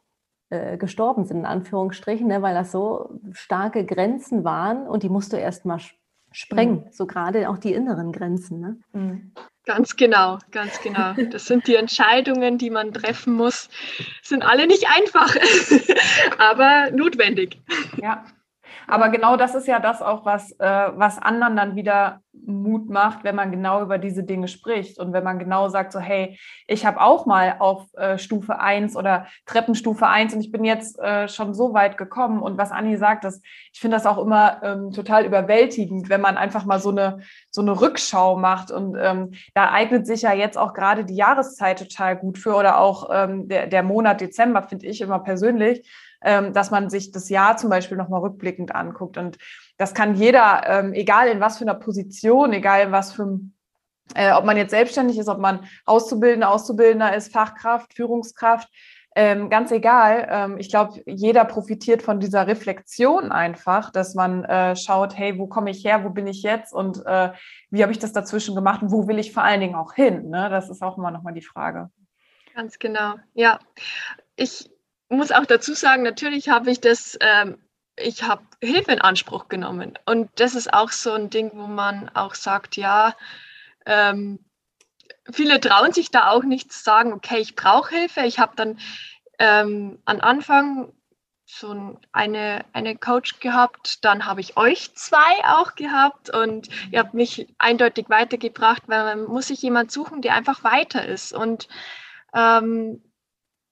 äh, 0.52 0.78
gestorben 0.78 1.26
sind, 1.26 1.40
in 1.40 1.46
Anführungsstrichen, 1.46 2.28
ne, 2.28 2.42
weil 2.42 2.56
das 2.56 2.72
so 2.72 3.20
starke 3.34 3.86
Grenzen 3.86 4.46
waren 4.46 4.88
und 4.88 5.04
die 5.04 5.10
musst 5.10 5.34
du 5.34 5.38
erst 5.38 5.66
mal 5.66 5.80
sprengen, 6.32 6.86
mhm. 6.86 6.92
so 6.92 7.06
gerade 7.06 7.50
auch 7.50 7.58
die 7.58 7.74
inneren 7.74 8.14
Grenzen. 8.14 8.62
Ne? 8.62 8.78
Mhm. 8.94 9.34
Ganz 9.66 9.96
genau, 9.96 10.40
ganz 10.52 10.82
genau. 10.82 11.14
Das 11.32 11.46
sind 11.46 11.68
die 11.68 11.76
Entscheidungen, 11.76 12.58
die 12.58 12.72
man 12.72 12.94
treffen 12.94 13.34
muss. 13.34 13.70
Sind 14.24 14.44
alle 14.44 14.66
nicht 14.66 14.88
einfach, 14.90 15.36
aber 16.40 16.90
notwendig. 16.92 17.60
Ja, 18.02 18.26
aber 18.92 19.08
genau 19.08 19.38
das 19.38 19.56
ist 19.56 19.68
ja 19.68 19.80
das 19.80 20.02
auch, 20.02 20.26
was, 20.26 20.52
äh, 20.60 20.90
was 20.96 21.18
anderen 21.18 21.56
dann 21.56 21.76
wieder 21.78 22.20
Mut 22.34 22.90
macht, 22.90 23.24
wenn 23.24 23.36
man 23.36 23.50
genau 23.50 23.82
über 23.82 23.98
diese 23.98 24.24
Dinge 24.24 24.50
spricht 24.50 25.00
und 25.00 25.14
wenn 25.14 25.24
man 25.24 25.40
genau 25.40 25.70
sagt, 25.70 25.94
so 25.94 26.00
hey, 26.00 26.38
ich 26.68 26.86
habe 26.86 27.00
auch 27.00 27.26
mal 27.26 27.56
auf 27.60 27.86
äh, 27.94 28.18
Stufe 28.18 28.60
1 28.60 28.98
oder 28.98 29.28
Treppenstufe 29.46 30.08
1 30.08 30.34
und 30.34 30.42
ich 30.42 30.52
bin 30.52 30.66
jetzt 30.66 31.00
äh, 31.00 31.30
schon 31.30 31.54
so 31.54 31.74
weit 31.74 31.98
gekommen. 31.98 32.42
Und 32.42 32.58
was 32.58 32.72
Anni 32.72 32.98
sagt, 32.98 33.24
das, 33.24 33.42
ich 33.72 33.80
finde 33.80 33.96
das 33.96 34.06
auch 34.06 34.18
immer 34.18 34.62
ähm, 34.62 34.92
total 34.92 35.26
überwältigend, 35.26 36.10
wenn 36.10 36.20
man 36.20 36.36
einfach 36.36 36.66
mal 36.66 36.80
so 36.80 36.90
eine, 36.90 37.20
so 37.50 37.62
eine 37.62 37.80
Rückschau 37.80 38.36
macht. 38.36 38.72
Und 38.72 38.98
ähm, 39.00 39.32
da 39.54 39.72
eignet 39.72 40.06
sich 40.06 40.24
ja 40.24 40.34
jetzt 40.34 40.58
auch 40.58 40.74
gerade 40.74 41.06
die 41.06 41.16
Jahreszeit 41.16 41.80
total 41.80 42.18
gut 42.18 42.38
für 42.38 42.56
oder 42.56 42.78
auch 42.80 43.10
ähm, 43.10 43.48
der, 43.48 43.68
der 43.68 43.84
Monat 43.84 44.20
Dezember, 44.20 44.64
finde 44.64 44.88
ich 44.88 45.00
immer 45.00 45.20
persönlich 45.20 45.88
dass 46.24 46.70
man 46.70 46.90
sich 46.92 47.12
das 47.12 47.30
Jahr 47.30 47.58
zum 47.58 47.72
Beispiel 47.72 47.98
nochmal 47.98 48.22
rückblickend 48.22 48.76
anguckt. 48.76 49.18
Und 49.18 49.40
das 49.78 49.96
kann 49.96 50.14
jeder, 50.14 50.62
ähm, 50.68 50.94
egal 50.94 51.28
in 51.28 51.40
was 51.40 51.58
für 51.58 51.64
einer 51.64 51.74
Position, 51.74 52.54
egal 52.54 52.86
in 52.86 52.92
was 52.92 53.12
für 53.12 53.40
äh, 54.16 54.32
ob 54.34 54.46
man 54.46 54.58
jetzt 54.58 54.72
selbstständig 54.72 55.18
ist, 55.18 55.30
ob 55.30 55.40
man 55.40 55.66
Auszubildender, 55.86 56.50
Auszubildender 56.50 57.16
ist, 57.16 57.32
Fachkraft, 57.32 57.94
Führungskraft, 57.94 58.68
ähm, 59.14 59.50
ganz 59.50 59.72
egal. 59.72 60.28
Ähm, 60.30 60.58
ich 60.58 60.70
glaube, 60.70 61.02
jeder 61.06 61.44
profitiert 61.44 62.02
von 62.02 62.20
dieser 62.20 62.48
Reflexion 62.48 63.32
einfach, 63.32 63.92
dass 63.92 64.16
man 64.16 64.46
äh, 64.46 64.76
schaut, 64.76 65.18
hey, 65.18 65.38
wo 65.38 65.48
komme 65.48 65.70
ich 65.72 65.84
her, 65.84 66.04
wo 66.04 66.10
bin 66.10 66.28
ich 66.28 66.44
jetzt 66.44 66.74
und 66.74 67.06
äh, 67.06 67.32
wie 67.70 67.82
habe 67.82 67.92
ich 67.92 68.00
das 68.00 68.14
dazwischen 68.14 68.56
gemacht 68.56 68.82
und 68.82 68.92
wo 68.92 69.08
will 69.08 69.20
ich 69.20 69.34
vor 69.34 69.44
allen 69.44 69.60
Dingen 69.60 69.76
auch 69.76 69.94
hin? 69.94 70.30
Ne? 70.30 70.50
Das 70.50 70.70
ist 70.70 70.82
auch 70.82 70.98
immer 70.98 71.12
nochmal 71.12 71.34
die 71.34 71.42
Frage. 71.42 71.90
Ganz 72.56 72.80
genau, 72.80 73.16
ja. 73.34 73.60
Ich 74.36 74.70
muss 75.12 75.32
auch 75.32 75.46
dazu 75.46 75.74
sagen, 75.74 76.04
natürlich 76.04 76.50
habe 76.50 76.72
ich 76.72 76.82
das, 76.82 77.18
ähm, 77.22 77.58
ich 77.98 78.24
habe 78.24 78.44
Hilfe 78.62 78.94
in 78.94 79.02
Anspruch 79.02 79.48
genommen. 79.50 79.98
Und 80.06 80.30
das 80.40 80.56
ist 80.56 80.74
auch 80.74 80.92
so 80.92 81.12
ein 81.12 81.30
Ding, 81.30 81.52
wo 81.54 81.68
man 81.68 82.10
auch 82.10 82.36
sagt, 82.36 82.78
ja, 82.78 83.16
ähm, 83.86 84.40
viele 85.32 85.60
trauen 85.60 85.92
sich 85.94 86.12
da 86.12 86.30
auch 86.30 86.44
nicht 86.44 86.72
zu 86.72 86.82
sagen, 86.82 87.14
okay, 87.14 87.40
ich 87.40 87.56
brauche 87.56 87.96
Hilfe. 87.96 88.22
Ich 88.22 88.40
habe 88.40 88.54
dann 88.56 88.80
ähm, 89.40 90.00
am 90.06 90.22
Anfang 90.22 90.94
so 91.46 92.00
eine, 92.14 92.64
eine 92.72 92.96
Coach 92.96 93.40
gehabt, 93.40 94.06
dann 94.06 94.26
habe 94.26 94.40
ich 94.40 94.56
euch 94.56 94.96
zwei 94.96 95.44
auch 95.46 95.76
gehabt 95.76 96.30
und 96.34 96.70
ihr 96.92 97.00
habt 97.00 97.14
mich 97.14 97.54
eindeutig 97.58 98.10
weitergebracht, 98.10 98.84
weil 98.88 99.04
man 99.04 99.26
muss 99.26 99.48
sich 99.48 99.62
jemand 99.62 99.92
suchen, 99.92 100.22
der 100.22 100.36
einfach 100.36 100.64
weiter 100.64 101.06
ist. 101.06 101.34
Und 101.34 101.68
ähm, 102.34 103.04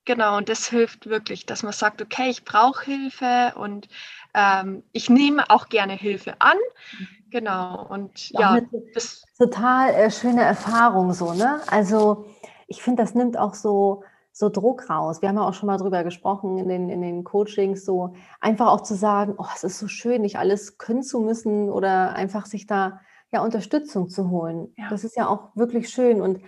Genau, 0.09 0.37
und 0.37 0.49
das 0.49 0.67
hilft 0.67 1.07
wirklich, 1.07 1.45
dass 1.45 1.61
man 1.61 1.71
sagt, 1.71 2.01
okay, 2.01 2.31
ich 2.31 2.43
brauche 2.43 2.83
Hilfe 2.83 3.53
und 3.55 3.87
ähm, 4.33 4.81
ich 4.91 5.07
nehme 5.07 5.47
auch 5.51 5.69
gerne 5.69 5.93
Hilfe 5.93 6.33
an. 6.39 6.57
Mhm. 6.97 7.07
Genau, 7.29 7.85
und 7.87 8.31
ja. 8.31 8.59
Das 8.95 9.23
total 9.37 9.93
äh, 9.93 10.09
schöne 10.09 10.41
Erfahrung 10.41 11.13
so, 11.13 11.33
ne? 11.33 11.61
Also 11.67 12.25
ich 12.65 12.81
finde, 12.81 13.03
das 13.03 13.13
nimmt 13.13 13.37
auch 13.37 13.53
so, 13.53 14.03
so 14.31 14.49
Druck 14.49 14.89
raus. 14.89 15.21
Wir 15.21 15.29
haben 15.29 15.35
ja 15.35 15.47
auch 15.47 15.53
schon 15.53 15.67
mal 15.67 15.77
drüber 15.77 16.03
gesprochen 16.03 16.57
in 16.57 16.69
den, 16.69 16.89
in 16.89 17.03
den 17.03 17.23
Coachings, 17.23 17.85
so 17.85 18.15
einfach 18.41 18.65
auch 18.65 18.81
zu 18.81 18.95
sagen, 18.95 19.35
oh, 19.37 19.45
es 19.53 19.63
ist 19.63 19.77
so 19.77 19.87
schön, 19.87 20.23
nicht 20.23 20.39
alles 20.39 20.79
können 20.79 21.03
zu 21.03 21.19
müssen 21.19 21.69
oder 21.69 22.15
einfach 22.15 22.47
sich 22.47 22.65
da 22.65 22.99
ja 23.31 23.43
Unterstützung 23.43 24.09
zu 24.09 24.31
holen. 24.31 24.73
Ja. 24.75 24.89
Das 24.89 25.03
ist 25.03 25.15
ja 25.15 25.27
auch 25.27 25.55
wirklich 25.55 25.89
schön 25.89 26.19
und 26.19 26.39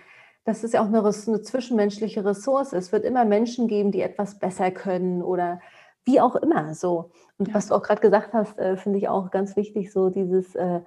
das 0.44 0.64
ist 0.64 0.74
ja 0.74 0.82
auch 0.82 0.86
eine, 0.86 0.98
eine 0.98 1.42
zwischenmenschliche 1.42 2.24
Ressource. 2.24 2.72
Es 2.72 2.92
wird 2.92 3.04
immer 3.04 3.24
Menschen 3.24 3.68
geben, 3.68 3.92
die 3.92 4.02
etwas 4.02 4.38
besser 4.38 4.70
können 4.70 5.22
oder 5.22 5.60
wie 6.04 6.20
auch 6.20 6.34
immer 6.36 6.74
so. 6.74 7.10
Und 7.38 7.48
ja. 7.48 7.54
was 7.54 7.68
du 7.68 7.74
auch 7.74 7.82
gerade 7.82 8.00
gesagt 8.00 8.32
hast, 8.32 8.58
äh, 8.58 8.76
finde 8.76 8.98
ich 8.98 9.08
auch 9.08 9.30
ganz 9.30 9.56
wichtig, 9.56 9.92
so 9.92 10.10
dieses, 10.10 10.54
äh, 10.54 10.80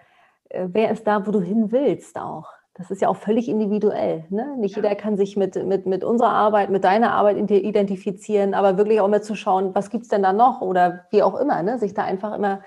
äh, 0.49 0.67
wer 0.71 0.91
ist 0.91 1.07
da, 1.07 1.25
wo 1.25 1.31
du 1.31 1.41
hin 1.41 1.71
willst 1.71 2.17
auch. 2.17 2.49
Das 2.73 2.91
ist 2.91 3.01
ja 3.01 3.07
auch 3.07 3.15
völlig 3.15 3.47
individuell. 3.47 4.25
Ne? 4.29 4.57
Nicht 4.57 4.75
ja. 4.75 4.83
jeder 4.83 4.95
kann 4.95 5.15
sich 5.15 5.37
mit, 5.37 5.55
mit, 5.65 5.85
mit 5.85 6.03
unserer 6.03 6.31
Arbeit, 6.31 6.69
mit 6.69 6.83
deiner 6.83 7.13
Arbeit 7.13 7.37
identifizieren, 7.49 8.53
aber 8.53 8.77
wirklich 8.77 8.99
auch 8.99 9.07
mal 9.07 9.23
zu 9.23 9.35
schauen, 9.35 9.73
was 9.73 9.89
gibt 9.89 10.03
es 10.03 10.09
denn 10.09 10.23
da 10.23 10.33
noch 10.33 10.59
oder 10.59 11.05
wie 11.11 11.23
auch 11.23 11.39
immer, 11.39 11.63
ne? 11.63 11.79
sich 11.79 11.93
da 11.93 12.03
einfach 12.03 12.35
immer 12.35 12.61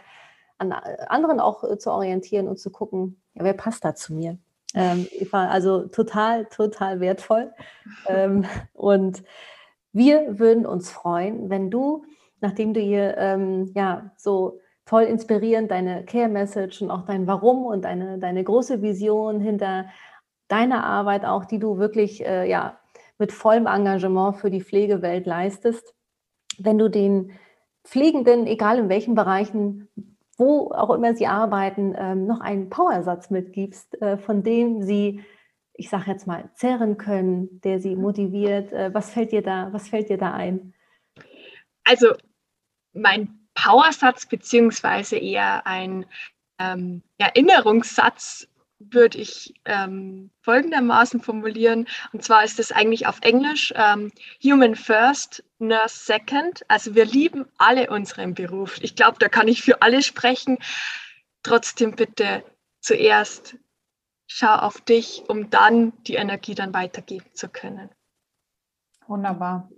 an 0.57 0.73
äh, 0.73 1.05
anderen 1.09 1.41
auch 1.41 1.63
äh, 1.63 1.77
zu 1.77 1.91
orientieren 1.91 2.49
und 2.49 2.59
zu 2.59 2.71
gucken, 2.71 3.21
ja, 3.35 3.45
wer 3.45 3.53
passt 3.53 3.85
da 3.85 3.95
zu 3.95 4.15
mir. 4.15 4.39
Ähm, 4.75 5.07
also 5.33 5.87
total, 5.89 6.47
total 6.47 7.01
wertvoll. 7.01 7.53
ähm, 8.07 8.45
und 8.75 9.23
wir 9.93 10.39
würden 10.39 10.67
uns 10.67 10.91
freuen, 10.91 11.51
wenn 11.51 11.71
du, 11.71 12.05
nachdem 12.41 12.75
du 12.75 12.81
hier 12.81 13.17
ähm, 13.19 13.73
ja 13.75 14.13
so 14.17 14.61
toll 14.85 15.03
inspirierend 15.03 15.71
deine 15.71 16.05
Care 16.05 16.29
Message 16.29 16.81
und 16.83 16.91
auch 16.91 17.05
dein 17.05 17.27
Warum 17.27 17.67
und 17.67 17.83
deine, 17.83 18.19
deine 18.19 18.45
große 18.45 18.81
Vision 18.83 19.41
hinter 19.41 19.87
deiner 20.49 20.85
Arbeit 20.85 21.25
auch, 21.25 21.45
die 21.45 21.59
du 21.59 21.79
wirklich 21.79 22.25
äh, 22.25 22.49
ja 22.49 22.79
mit 23.19 23.33
vollem 23.33 23.67
Engagement 23.67 24.37
für 24.37 24.51
die 24.51 24.63
Pflegewelt 24.63 25.27
leistest, 25.27 25.95
wenn 26.59 26.79
du 26.79 26.89
den 26.89 27.33
Pflegenden, 27.85 28.47
egal 28.47 28.79
in 28.79 28.89
welchen 28.89 29.15
Bereichen, 29.15 29.89
wo 30.39 30.71
auch 30.71 30.91
immer 30.91 31.15
sie 31.15 31.27
arbeiten, 31.27 31.95
ähm, 31.99 32.27
noch 32.27 32.41
einen 32.41 32.71
Powersatz 32.71 33.29
mitgibst, 33.29 34.01
äh, 34.01 34.17
von 34.17 34.43
dem 34.43 34.83
sie, 34.83 35.25
ich 35.75 35.91
sage 35.91 36.11
jetzt 36.11 36.27
mal, 36.27 36.49
zehren 36.55 36.97
können, 36.97 37.61
der 37.63 37.81
sie 37.81 37.97
motiviert. 37.97 38.73
Äh, 38.73 38.95
was 38.95 39.11
fällt 39.11 39.33
dir 39.33 39.43
da, 39.43 39.73
was 39.73 39.89
fällt 39.89 40.09
dir 40.09 40.19
da 40.19 40.33
ein? 40.33 40.75
Also 41.85 42.15
mein 42.93 43.49
Powersatz 43.55 44.27
beziehungsweise 44.27 45.17
eher 45.17 45.67
ein 45.67 46.07
ähm, 46.61 47.03
Erinnerungssatz 47.19 48.49
würde 48.79 49.19
ich 49.19 49.55
ähm, 49.65 50.31
folgendermaßen 50.43 51.21
formulieren. 51.21 51.89
Und 52.13 52.25
zwar 52.25 52.45
ist 52.45 52.59
es 52.59 52.73
eigentlich 52.73 53.07
auf 53.07 53.21
Englisch 53.23 53.73
ähm, 53.77 54.13
Human 54.43 54.77
First, 54.77 55.45
Nurse 55.59 56.05
Second. 56.05 56.65
Also 56.69 56.95
wir 56.95 57.05
lieben 57.05 57.47
alle 57.59 57.91
unseren 57.91 58.35
Beruf. 58.35 58.79
Ich 58.83 58.95
glaube, 58.95 59.19
da 59.19 59.29
kann 59.29 59.49
ich 59.49 59.63
für 59.63 59.83
alle 59.83 60.03
sprechen. 60.03 60.59
Trotzdem 61.43 61.97
bitte 61.97 62.45
zuerst 62.81 63.57
schau 64.29 64.55
auf 64.55 64.81
dich, 64.81 65.25
um 65.29 65.51
dann 65.51 65.93
die 66.05 66.15
Energie 66.15 66.55
dann 66.55 66.75
weitergeben 66.75 67.35
zu 67.35 67.49
können. 67.49 67.91
Wunderbar. 69.07 69.71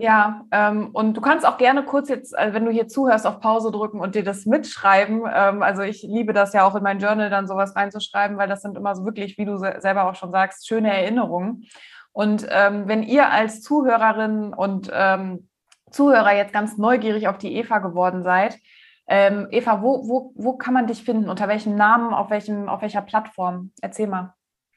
Ja, 0.00 0.44
ähm, 0.50 0.90
und 0.92 1.16
du 1.16 1.20
kannst 1.20 1.46
auch 1.46 1.58
gerne 1.58 1.84
kurz 1.84 2.08
jetzt, 2.08 2.36
also 2.36 2.54
wenn 2.54 2.64
du 2.64 2.70
hier 2.70 2.88
zuhörst, 2.88 3.26
auf 3.26 3.40
Pause 3.40 3.70
drücken 3.70 4.00
und 4.00 4.14
dir 4.14 4.24
das 4.24 4.46
mitschreiben. 4.46 5.22
Ähm, 5.32 5.62
also 5.62 5.82
ich 5.82 6.02
liebe 6.02 6.32
das 6.32 6.52
ja 6.52 6.64
auch 6.64 6.74
in 6.74 6.82
mein 6.82 6.98
Journal 6.98 7.30
dann 7.30 7.46
sowas 7.46 7.76
reinzuschreiben, 7.76 8.36
weil 8.36 8.48
das 8.48 8.62
sind 8.62 8.76
immer 8.76 8.94
so 8.94 9.04
wirklich, 9.04 9.38
wie 9.38 9.44
du 9.44 9.56
selber 9.56 10.08
auch 10.08 10.14
schon 10.14 10.32
sagst, 10.32 10.66
schöne 10.66 10.92
Erinnerungen. 10.92 11.66
Und 12.12 12.46
ähm, 12.50 12.88
wenn 12.88 13.02
ihr 13.02 13.30
als 13.30 13.62
Zuhörerin 13.62 14.52
und 14.52 14.90
ähm, 14.92 15.48
Zuhörer 15.90 16.34
jetzt 16.34 16.52
ganz 16.52 16.78
neugierig 16.78 17.28
auf 17.28 17.38
die 17.38 17.54
Eva 17.54 17.78
geworden 17.78 18.22
seid, 18.22 18.58
ähm, 19.06 19.48
Eva, 19.50 19.82
wo, 19.82 20.08
wo, 20.08 20.32
wo 20.36 20.56
kann 20.56 20.74
man 20.74 20.86
dich 20.86 21.02
finden? 21.02 21.28
Unter 21.28 21.48
welchem 21.48 21.74
Namen, 21.74 22.14
auf, 22.14 22.30
welchem, 22.30 22.68
auf 22.68 22.82
welcher 22.82 23.02
Plattform? 23.02 23.72
Erzähl 23.80 24.06
mal. 24.06 24.34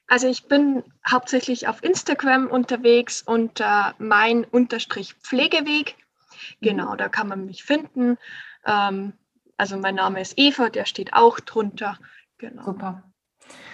Also 0.08 0.28
ich 0.28 0.48
bin 0.48 0.84
hauptsächlich 1.10 1.68
auf 1.68 1.84
Instagram 1.84 2.48
unterwegs 2.48 3.24
unter 3.26 3.96
mein 3.98 4.44
Unterstrich 4.44 5.16
Pflegeweg. 5.16 5.96
Genau, 6.62 6.94
mhm. 6.94 6.98
da 6.98 7.10
kann 7.10 7.28
man 7.28 7.46
mich 7.46 7.64
finden. 7.64 8.18
Ähm, 8.66 9.14
also 9.58 9.78
mein 9.78 9.96
Name 9.96 10.22
ist 10.22 10.34
Eva, 10.38 10.70
der 10.70 10.86
steht 10.86 11.14
auch 11.14 11.40
drunter. 11.40 11.98
Genau. 12.38 12.64
Super. 12.64 13.04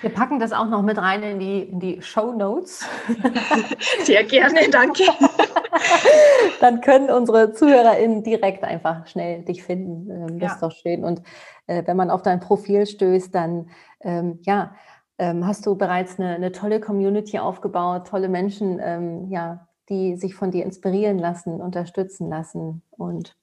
Wir 0.02 0.10
packen 0.10 0.40
das 0.40 0.52
auch 0.52 0.68
noch 0.68 0.82
mit 0.82 0.98
rein 0.98 1.24
in 1.24 1.40
die, 1.40 1.62
in 1.62 1.80
die 1.80 2.02
Show 2.02 2.34
Notes. 2.34 2.86
Sehr 4.04 4.24
gerne, 4.24 4.70
danke. 4.70 5.04
dann 6.60 6.82
können 6.82 7.10
unsere 7.10 7.54
ZuhörerInnen 7.54 8.24
direkt 8.24 8.64
einfach 8.64 9.08
schnell 9.08 9.44
dich 9.44 9.64
finden. 9.64 10.10
Ähm, 10.10 10.40
das 10.40 10.50
ja. 10.50 10.54
ist 10.56 10.64
doch 10.64 10.72
schön. 10.72 11.04
Und 11.06 11.22
äh, 11.68 11.84
wenn 11.86 11.98
man 11.98 12.10
auf 12.10 12.22
dein 12.22 12.40
Profil 12.40 12.86
stößt, 12.86 13.34
dann 13.34 13.70
ähm, 14.02 14.40
ja, 14.42 14.76
ähm, 15.22 15.46
hast 15.46 15.68
du 15.68 15.76
bereits 15.76 16.20
eine, 16.20 16.34
eine, 16.34 16.52
tolle 16.52 16.80
Community 16.80 17.38
aufgebaut, 17.38 18.08
tolle 18.08 18.28
Menschen, 18.28 18.80
ähm, 18.84 19.30
ja, 19.30 19.68
die 19.88 20.16
sich 20.16 20.34
von 20.34 20.50
dir 20.50 20.66
inspirieren 20.66 21.20
lassen, 21.20 21.62
unterstützen 21.62 22.28
lassen. 22.28 22.82
Und 22.90 23.38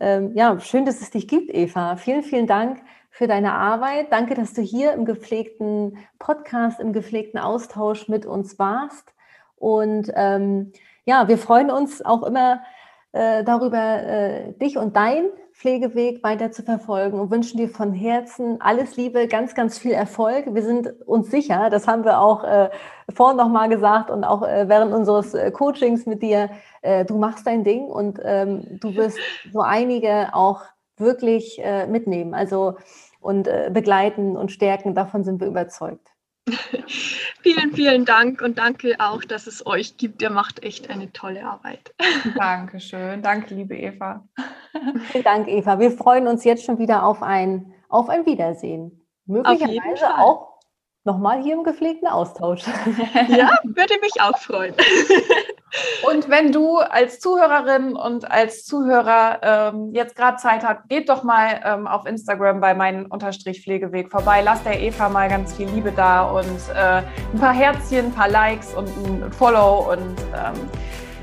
ähm, 0.00 0.32
ja, 0.34 0.58
schön, 0.58 0.84
dass 0.84 1.00
es 1.00 1.12
dich 1.12 1.28
gibt, 1.28 1.54
Eva. 1.54 1.94
Vielen, 1.94 2.24
vielen 2.24 2.48
Dank 2.48 2.82
für 3.08 3.28
deine 3.28 3.52
Arbeit. 3.54 4.10
Danke, 4.10 4.34
dass 4.34 4.52
du 4.52 4.62
hier 4.62 4.94
im 4.94 5.04
gepflegten 5.04 5.96
Podcast, 6.18 6.80
im 6.80 6.92
gepflegten 6.92 7.38
Austausch 7.38 8.08
mit 8.08 8.26
uns 8.26 8.58
warst. 8.58 9.14
Und 9.54 10.10
ähm, 10.16 10.72
ja, 11.04 11.28
wir 11.28 11.38
freuen 11.38 11.70
uns 11.70 12.04
auch 12.04 12.24
immer 12.24 12.62
äh, 13.12 13.44
darüber, 13.44 14.02
äh, 14.02 14.52
dich 14.54 14.76
und 14.76 14.96
dein 14.96 15.26
Pflegeweg 15.52 16.22
weiter 16.22 16.50
zu 16.50 16.62
verfolgen 16.62 17.20
und 17.20 17.30
wünschen 17.30 17.58
dir 17.58 17.68
von 17.68 17.92
Herzen 17.92 18.60
alles 18.60 18.96
Liebe, 18.96 19.28
ganz, 19.28 19.54
ganz 19.54 19.78
viel 19.78 19.92
Erfolg. 19.92 20.54
Wir 20.54 20.62
sind 20.62 20.88
uns 21.06 21.30
sicher, 21.30 21.70
das 21.70 21.86
haben 21.86 22.04
wir 22.04 22.20
auch 22.20 22.44
äh, 22.44 22.70
vorhin 23.14 23.36
nochmal 23.36 23.68
gesagt 23.68 24.10
und 24.10 24.24
auch 24.24 24.42
äh, 24.42 24.68
während 24.68 24.92
unseres 24.92 25.34
äh, 25.34 25.50
Coachings 25.50 26.06
mit 26.06 26.22
dir, 26.22 26.50
äh, 26.80 27.04
du 27.04 27.18
machst 27.18 27.46
dein 27.46 27.64
Ding 27.64 27.84
und 27.84 28.18
ähm, 28.24 28.78
du 28.80 28.94
wirst 28.96 29.18
so 29.52 29.60
einige 29.60 30.34
auch 30.34 30.62
wirklich 30.96 31.60
äh, 31.62 31.86
mitnehmen, 31.86 32.34
also 32.34 32.76
und 33.20 33.46
äh, 33.46 33.70
begleiten 33.72 34.36
und 34.36 34.52
stärken. 34.52 34.94
Davon 34.94 35.24
sind 35.24 35.40
wir 35.40 35.48
überzeugt. 35.48 36.11
vielen, 37.42 37.72
vielen 37.72 38.04
Dank 38.04 38.42
und 38.42 38.58
danke 38.58 38.96
auch, 38.98 39.22
dass 39.22 39.46
es 39.46 39.64
euch 39.66 39.96
gibt. 39.96 40.22
Ihr 40.22 40.30
macht 40.30 40.62
echt 40.62 40.90
eine 40.90 41.12
tolle 41.12 41.44
Arbeit. 41.44 41.94
Dankeschön. 42.36 43.22
Danke, 43.22 43.54
liebe 43.54 43.76
Eva. 43.76 44.26
Vielen 45.12 45.24
Dank, 45.24 45.48
Eva. 45.48 45.78
Wir 45.78 45.92
freuen 45.92 46.26
uns 46.26 46.44
jetzt 46.44 46.64
schon 46.64 46.78
wieder 46.78 47.04
auf 47.04 47.22
ein, 47.22 47.74
auf 47.88 48.08
ein 48.08 48.26
Wiedersehen. 48.26 49.06
Möglicherweise 49.26 50.18
auch 50.18 50.51
nochmal 51.04 51.42
hier 51.42 51.54
im 51.54 51.64
gepflegten 51.64 52.08
Austausch. 52.08 52.62
Ja, 53.28 53.50
würde 53.64 53.94
mich 54.00 54.20
auch 54.20 54.38
freuen. 54.38 54.74
Und 56.06 56.28
wenn 56.28 56.52
du 56.52 56.76
als 56.78 57.18
Zuhörerin 57.18 57.96
und 57.96 58.30
als 58.30 58.64
Zuhörer 58.64 59.38
ähm, 59.42 59.90
jetzt 59.94 60.14
gerade 60.16 60.36
Zeit 60.36 60.64
habt, 60.64 60.90
geht 60.90 61.08
doch 61.08 61.22
mal 61.22 61.62
ähm, 61.64 61.86
auf 61.86 62.04
Instagram 62.04 62.60
bei 62.60 62.74
meinem 62.74 63.06
Unterstrich 63.06 63.62
Pflegeweg 63.62 64.10
vorbei. 64.10 64.42
Lasst 64.42 64.66
der 64.66 64.80
Eva 64.80 65.08
mal 65.08 65.30
ganz 65.30 65.54
viel 65.54 65.68
Liebe 65.68 65.90
da 65.92 66.24
und 66.24 66.58
äh, 66.74 67.02
ein 67.32 67.38
paar 67.40 67.54
Herzchen, 67.54 68.06
ein 68.06 68.12
paar 68.12 68.28
Likes 68.28 68.74
und 68.74 68.88
ein 68.88 69.32
Follow. 69.32 69.92
Und 69.92 70.18
ähm, 70.34 70.68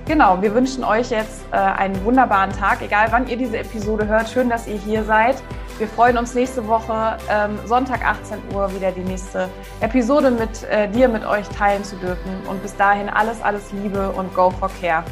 genau, 0.07 0.41
wir 0.41 0.55
wünschen 0.55 0.83
euch 0.83 1.11
jetzt 1.11 1.41
äh, 1.51 1.57
einen 1.57 2.03
wunderbaren 2.03 2.51
Tag, 2.51 2.81
egal 2.81 3.07
wann 3.11 3.27
ihr 3.27 3.37
diese 3.37 3.59
Episode 3.59 4.07
hört. 4.07 4.29
Schön, 4.29 4.49
dass 4.49 4.67
ihr 4.67 4.77
hier 4.77 5.03
seid. 5.03 5.35
Wir 5.79 5.87
freuen 5.87 6.17
uns 6.17 6.33
nächste 6.33 6.67
Woche, 6.67 7.17
ähm, 7.29 7.57
Sonntag 7.63 8.05
18 8.05 8.53
Uhr, 8.53 8.69
wieder 8.75 8.91
die 8.91 8.99
nächste 8.99 9.47
Episode 9.79 10.29
mit 10.29 10.63
äh, 10.63 10.89
dir, 10.89 11.07
mit 11.07 11.25
euch 11.25 11.47
teilen 11.47 11.85
zu 11.85 11.95
dürfen. 11.95 12.29
Und 12.49 12.61
bis 12.61 12.75
dahin 12.75 13.07
alles, 13.07 13.41
alles 13.41 13.71
Liebe 13.71 14.09
und 14.09 14.35
go 14.35 14.49
for 14.49 14.69
care. 14.81 15.05